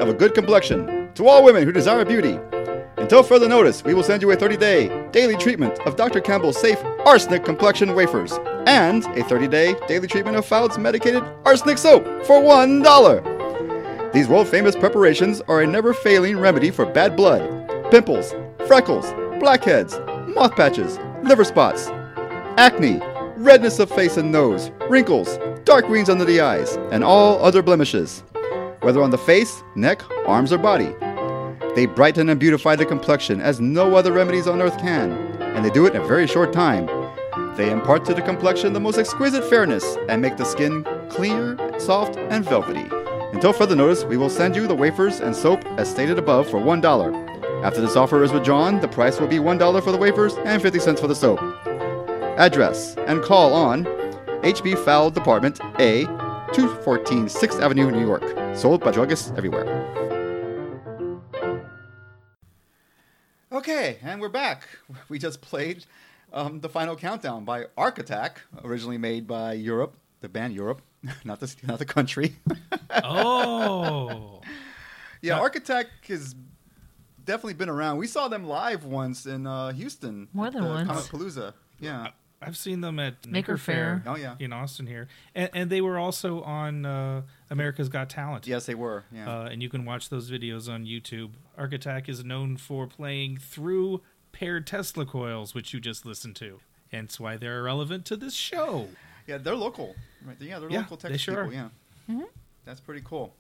[0.04, 1.14] Of a good complexion.
[1.14, 2.38] To all women who desire beauty.
[2.98, 6.20] Until further notice, we will send you a 30 day daily treatment of Dr.
[6.20, 8.38] Campbell's safe arsenic complexion wafers
[8.68, 14.12] and a 30 day daily treatment of Fould's medicated arsenic soap for $1.
[14.12, 17.42] These world famous preparations are a never failing remedy for bad blood,
[17.90, 18.36] pimples,
[18.68, 19.98] freckles, blackheads,
[20.36, 21.88] moth patches, liver spots,
[22.58, 23.00] acne,
[23.38, 28.22] redness of face and nose, wrinkles, dark greens under the eyes, and all other blemishes,
[28.84, 30.94] whether on the face, neck, arms, or body.
[31.76, 35.12] They brighten and beautify the complexion as no other remedies on earth can,
[35.42, 36.86] and they do it in a very short time.
[37.56, 42.18] They impart to the complexion the most exquisite fairness and make the skin clear, soft,
[42.18, 42.88] and velvety.
[43.34, 46.60] Until further notice, we will send you the wafers and soap as stated above for
[46.60, 47.64] $1.
[47.64, 50.80] After this offer is withdrawn, the price will be $1 for the wafers and 50
[50.80, 51.40] cents for the soap.
[52.38, 53.86] Address and call on
[54.44, 56.06] HB Fould Department A,
[56.54, 58.43] 214 6th Avenue, New York.
[58.56, 59.66] Sold by druggists everywhere.
[63.52, 64.68] Okay, and we're back.
[65.10, 65.86] We just played
[66.32, 70.82] um, the final countdown by Arc Attack, originally made by Europe, the band Europe,
[71.24, 72.36] not the not the country.
[73.04, 74.42] Oh,
[75.22, 76.36] yeah, Arc Attack has
[77.26, 77.98] definitely been around.
[77.98, 80.28] We saw them live once in uh, Houston.
[80.32, 81.10] More than the once.
[81.10, 81.54] Comicpalooza.
[81.80, 82.10] Yeah.
[82.46, 84.02] I've seen them at Maker Maker Fair.
[84.04, 84.14] Faire.
[84.14, 84.36] Oh yeah.
[84.40, 87.22] in Austin here, and, and they were also on uh,
[87.54, 88.48] America's Got Talent.
[88.48, 89.06] Yes, they were.
[89.14, 89.30] Yeah.
[89.30, 91.32] Uh, and you can watch those videos on YouTube.
[91.58, 94.02] Arc Attack is known for playing through
[94.32, 96.60] paired Tesla coils, which you just listened to.
[96.92, 98.88] Hence why they're relevant to this show.
[99.28, 99.96] Yeah, they're local.
[100.26, 100.36] Right.
[100.40, 101.60] Yeah, they're Yeah, local they Texas sure people.
[102.10, 102.20] are.
[102.20, 102.26] Yeah.
[102.66, 103.36] That's pretty cool.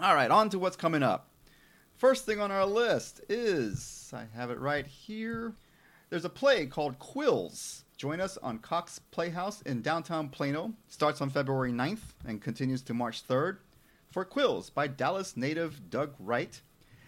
[0.00, 1.28] All right, on to what's coming up.
[1.96, 5.54] First thing on our list is I have it right here.
[6.10, 7.84] There's a play called Quills.
[7.96, 10.74] Join us on Cox Playhouse in downtown Plano.
[10.86, 13.56] Starts on February 9th and continues to March 3rd.
[14.10, 16.60] For Quills by Dallas native Doug Wright.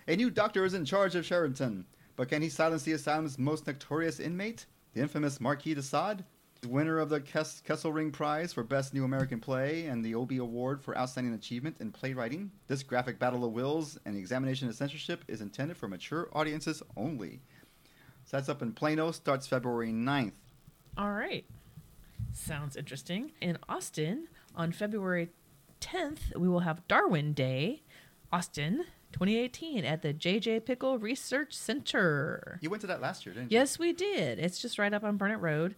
[0.07, 1.85] A new doctor is in charge of Charenton,
[2.17, 4.65] but can he silence the asylum's most notorious inmate,
[4.95, 6.25] the infamous Marquis de Sade?
[6.67, 10.83] Winner of the Kes- Kesselring Prize for Best New American Play and the Obie Award
[10.83, 15.43] for Outstanding Achievement in Playwriting, this graphic battle of wills and examination of censorship is
[15.43, 17.43] intended for mature audiences only.
[18.25, 20.33] Sets up in Plano, starts February 9th.
[20.99, 21.45] All right.
[22.33, 23.31] Sounds interesting.
[23.41, 24.27] In Austin,
[24.57, 25.29] on February
[25.81, 27.83] 10th, we will have Darwin Day,
[28.33, 28.79] Austin
[29.13, 32.59] 2018, at the JJ Pickle Research Center.
[32.61, 33.59] You went to that last year, didn't you?
[33.59, 34.41] Yes, we did.
[34.41, 35.77] It's just right up on Burnet Road.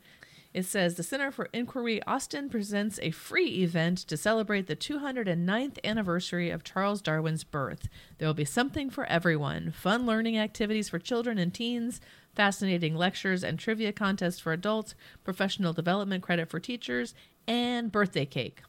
[0.53, 5.79] It says the Center for Inquiry Austin presents a free event to celebrate the 209th
[5.85, 7.89] anniversary of Charles Darwin's birth.
[8.19, 12.01] There will be something for everyone fun learning activities for children and teens,
[12.35, 17.15] fascinating lectures and trivia contests for adults, professional development credit for teachers,
[17.47, 18.63] and birthday cake.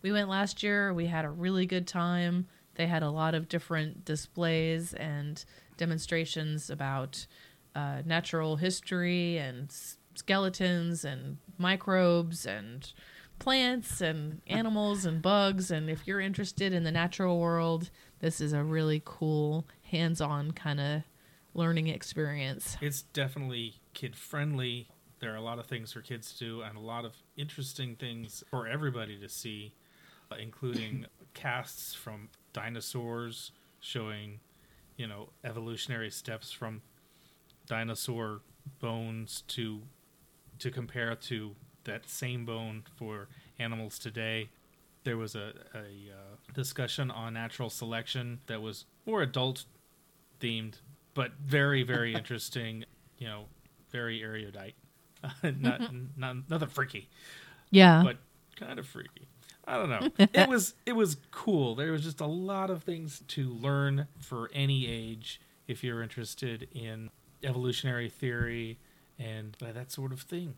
[0.00, 0.94] We went last year.
[0.94, 2.46] We had a really good time.
[2.76, 5.44] They had a lot of different displays and
[5.76, 7.26] demonstrations about
[7.74, 9.70] uh, natural history and
[10.16, 12.92] skeletons and microbes and
[13.38, 15.70] plants and animals and bugs.
[15.70, 17.90] And if you're interested in the natural world,
[18.20, 21.02] this is a really cool, hands on kind of
[21.54, 22.76] learning experience.
[22.80, 24.88] It's definitely kid friendly.
[25.20, 27.96] There are a lot of things for kids to do and a lot of interesting
[27.96, 29.72] things for everybody to see,
[30.30, 34.40] uh, including casts from dinosaurs showing,
[34.96, 36.82] you know, evolutionary steps from
[37.66, 38.40] dinosaur
[38.80, 39.82] bones to
[40.58, 41.54] to compare to
[41.84, 43.28] that same bone for
[43.58, 44.48] animals today.
[45.04, 49.64] There was a, a uh, discussion on natural selection that was more adult
[50.40, 50.74] themed,
[51.14, 52.84] but very, very interesting.
[53.18, 53.44] You know,
[53.90, 54.74] very erudite.
[55.42, 55.80] not,
[56.16, 57.08] not nothing freaky,
[57.70, 58.02] Yeah.
[58.04, 58.18] but
[58.56, 59.28] kind of freaky.
[59.66, 60.26] I don't know.
[60.34, 61.74] It was it was cool.
[61.74, 66.68] There was just a lot of things to learn for any age if you're interested
[66.72, 67.10] in
[67.42, 68.78] evolutionary theory
[69.18, 70.54] and that sort of thing.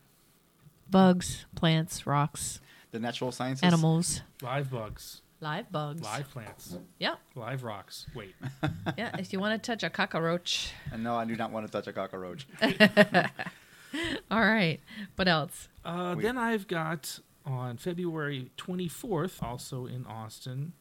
[0.90, 3.62] Bugs, plants, rocks, The natural sciences.
[3.62, 6.00] animals, Live bugs, live bugs.
[6.02, 7.16] live plants, Yeah.
[7.34, 8.06] live rocks.
[8.14, 8.34] Wait,
[8.96, 9.14] Yeah.
[9.18, 10.72] if you want to touch a cockroach.
[10.90, 12.46] And no, I do not want to touch a cockroach.
[14.30, 14.80] All right.
[15.16, 15.68] What else?
[15.84, 16.22] Uh, Wait.
[16.22, 20.72] then I've got on February 24th, also in Austin,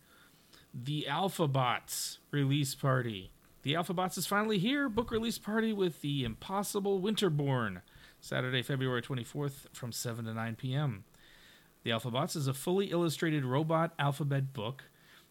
[0.73, 3.31] the Alphabots release party.
[3.63, 4.87] The Alphabots is finally here.
[4.87, 7.81] Book release party with the Impossible Winterborn.
[8.21, 11.03] Saturday, February 24th from 7 to 9 p.m.
[11.83, 14.83] The Alphabots is a fully illustrated robot alphabet book.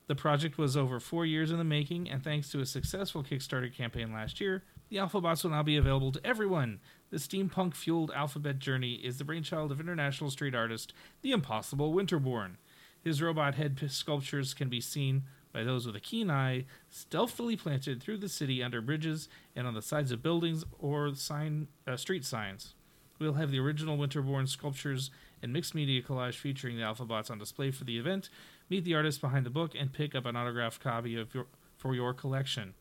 [0.08, 3.72] The project was over four years in the making, and thanks to a successful Kickstarter
[3.72, 6.80] campaign last year, the Alphabots will now be available to everyone.
[7.10, 10.92] The steampunk fueled alphabet journey is the brainchild of international street artist
[11.22, 12.56] The Impossible Winterborn.
[13.02, 15.24] His robot head sculptures can be seen
[15.56, 19.26] by those with a keen eye, stealthily planted through the city under bridges
[19.56, 22.74] and on the sides of buildings or sign uh, street signs.
[23.18, 25.10] We'll have the original Winterborn sculptures
[25.42, 28.28] and mixed media collage featuring the Alphabots on display for the event.
[28.68, 31.46] Meet the artist behind the book and pick up an autographed copy of your,
[31.78, 32.74] for your collection.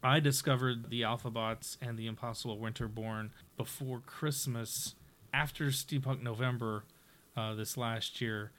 [0.00, 4.94] I discovered the Alphabots and the Impossible Winterborn before Christmas,
[5.34, 6.84] after Steampunk November
[7.36, 8.52] uh, this last year,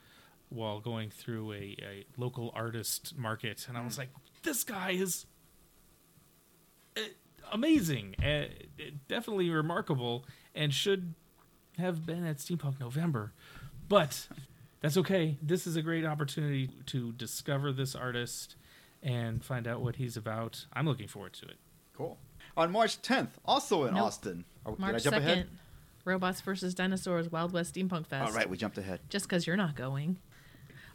[0.49, 4.09] while going through a, a local artist market, and I was like,
[4.43, 5.25] "This guy is
[6.95, 7.01] uh,
[7.51, 8.45] amazing, uh,
[9.07, 10.25] definitely remarkable,
[10.55, 11.13] and should
[11.77, 13.33] have been at Steampunk November."
[13.89, 14.27] But
[14.81, 15.37] that's okay.
[15.41, 18.55] This is a great opportunity to discover this artist
[19.03, 20.65] and find out what he's about.
[20.73, 21.57] I'm looking forward to it.
[21.93, 22.17] Cool.
[22.55, 24.03] On March 10th, also in Nope.
[24.05, 24.45] Austin.
[24.65, 25.47] Oh, did I March jump 2nd, ahead?
[26.05, 28.27] Robots versus Dinosaurs Wild West Steampunk Fest.
[28.31, 28.99] All right, we jumped ahead.
[29.09, 30.17] Just because you're not going.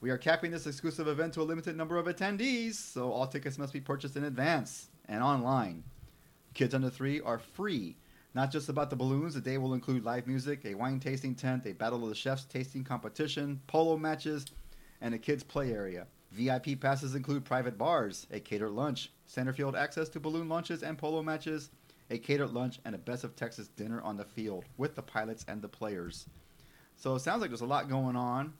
[0.00, 3.58] We are capping this exclusive event to a limited number of attendees, so all tickets
[3.58, 5.82] must be purchased in advance and online.
[6.54, 7.96] Kids under three are free.
[8.34, 11.66] Not just about the balloons, the day will include live music, a wine tasting tent,
[11.66, 14.46] a Battle of the Chefs tasting competition, polo matches,
[15.00, 16.06] and a kids' play area.
[16.30, 20.96] VIP passes include private bars, a catered lunch, center field access to balloon launches and
[20.96, 21.70] polo matches,
[22.10, 25.44] a catered lunch, and a Best of Texas dinner on the field with the pilots
[25.48, 26.26] and the players.
[26.96, 28.54] So it sounds like there's a lot going on.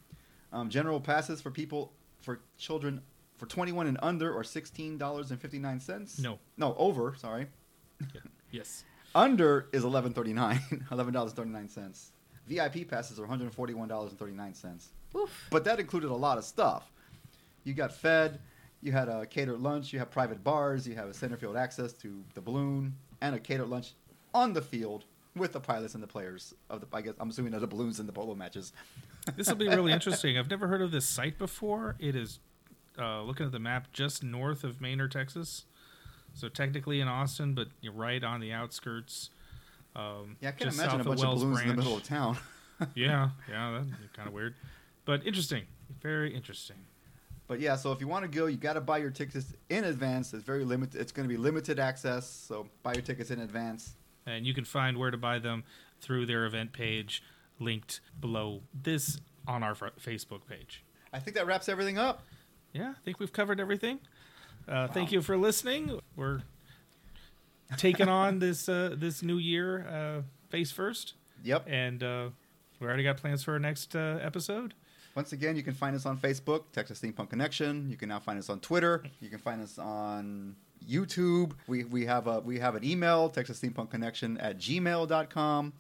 [0.53, 3.01] Um, general passes for people, for children,
[3.39, 6.21] for 21 and under, or $16.59.
[6.21, 6.39] No.
[6.59, 7.47] No, over, sorry.
[8.51, 8.85] Yes.
[9.15, 10.61] Under is eleven thirty nine,
[10.91, 12.13] eleven dollars thirty nine cents.
[12.49, 14.91] VIP passes are one hundred forty one dollars and thirty nine cents.
[15.51, 16.91] But that included a lot of stuff.
[17.65, 18.41] You got fed,
[18.81, 21.93] you had a catered lunch, you have private bars, you have a center field access
[21.95, 23.93] to the balloon, and a catered lunch
[24.35, 25.05] on the field
[25.37, 26.87] with the pilots and the players of the.
[26.93, 28.73] I guess I'm assuming of the balloons and the polo matches.
[29.37, 30.37] This will be really interesting.
[30.37, 31.95] I've never heard of this site before.
[32.01, 32.41] It is
[32.99, 35.65] uh, looking at the map just north of Manor, Texas.
[36.35, 39.31] So technically in Austin, but you're right on the outskirts.
[39.95, 42.39] Um, Yeah, I can imagine a bunch Wells of balloons in the middle of town.
[42.95, 44.55] yeah, yeah, that's kind of weird,
[45.05, 45.65] but interesting.
[46.01, 46.77] Very interesting.
[47.47, 49.85] But yeah, so if you want to go, you got to buy your tickets in
[49.85, 50.33] advance.
[50.33, 51.01] It's very limited.
[51.01, 53.93] It's going to be limited access, so buy your tickets in advance.
[54.25, 55.65] And you can find where to buy them
[56.01, 57.23] through their event page,
[57.59, 60.83] linked below this on our Facebook page.
[61.13, 62.23] I think that wraps everything up.
[62.73, 63.99] Yeah, I think we've covered everything.
[64.69, 66.01] Uh, Thank you for listening.
[66.17, 66.43] We're
[67.77, 71.15] taking on this uh, this new year uh, face first,
[71.45, 71.67] Yep.
[71.69, 72.29] and uh,
[72.81, 74.75] we already got plans for our next uh, episode.
[75.15, 77.91] Once again, you can find us on Facebook, Texas Steampunk Connection.
[77.91, 79.03] You can now find us on Twitter.
[79.21, 80.57] You can find us on
[80.89, 81.53] YouTube.
[81.67, 85.73] We, we have a we have an email, Texas Steampunk Connection at gmail.com.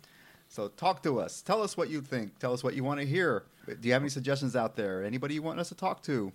[0.48, 1.40] So talk to us.
[1.40, 2.38] Tell us what you think.
[2.38, 3.44] Tell us what you want to hear.
[3.66, 5.02] Do you have any suggestions out there?
[5.02, 6.30] Anybody you want us to talk to?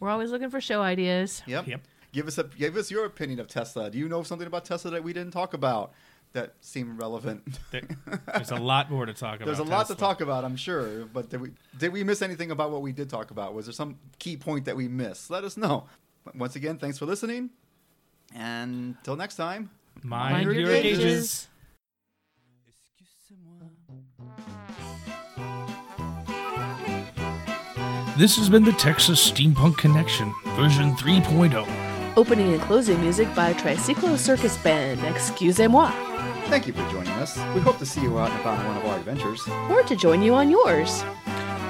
[0.00, 1.42] We're always looking for show ideas.
[1.46, 1.66] Yep.
[1.66, 1.80] Yep.
[2.12, 3.90] Give us a give us your opinion of Tesla.
[3.90, 5.92] Do you know something about Tesla that we didn't talk about
[6.32, 7.58] that seemed relevant?
[7.70, 7.82] There-
[8.34, 9.46] There's a lot more to talk about.
[9.46, 11.04] There's a lot to talk about, I'm sure.
[11.06, 13.54] But did we did we miss anything about what we did talk about?
[13.54, 15.30] Was there some key point that we missed?
[15.30, 15.86] Let us know.
[16.24, 17.50] But once again, thanks for listening.
[18.34, 19.70] And till next time.
[20.02, 21.48] Mind, Mind your your gauges.
[28.18, 30.96] This has been the Texas Steampunk Connection, version oh.
[30.96, 32.16] 3.0.
[32.16, 35.92] Opening and closing music by Tricyclo Circus Band, excusez-moi,
[36.46, 37.36] Thank you for joining us.
[37.54, 39.46] We hope to see you out and about on one of our adventures.
[39.70, 41.04] or to join you on yours.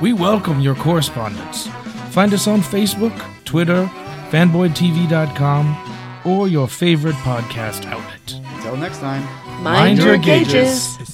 [0.00, 1.66] We welcome your correspondence.
[2.12, 3.14] Find us on Facebook,
[3.44, 3.84] Twitter,
[4.30, 8.40] fanboydtv.com, or your favorite podcast outlet.
[8.54, 9.22] Until next time.
[9.62, 10.96] Mind, Mind your your gauges.
[10.96, 11.06] Well,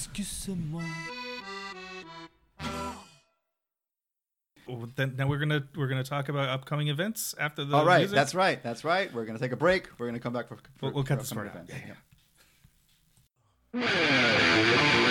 [4.97, 8.15] Then, now we're gonna we're gonna talk about upcoming events after the All right, music?
[8.16, 8.62] that's right.
[8.62, 9.12] That's right.
[9.12, 9.89] We're gonna take a break.
[9.99, 10.57] We're gonna come back for.
[10.57, 11.55] for We'll- we'll cut for this part out.
[11.69, 11.73] events.
[13.74, 15.11] Yeah.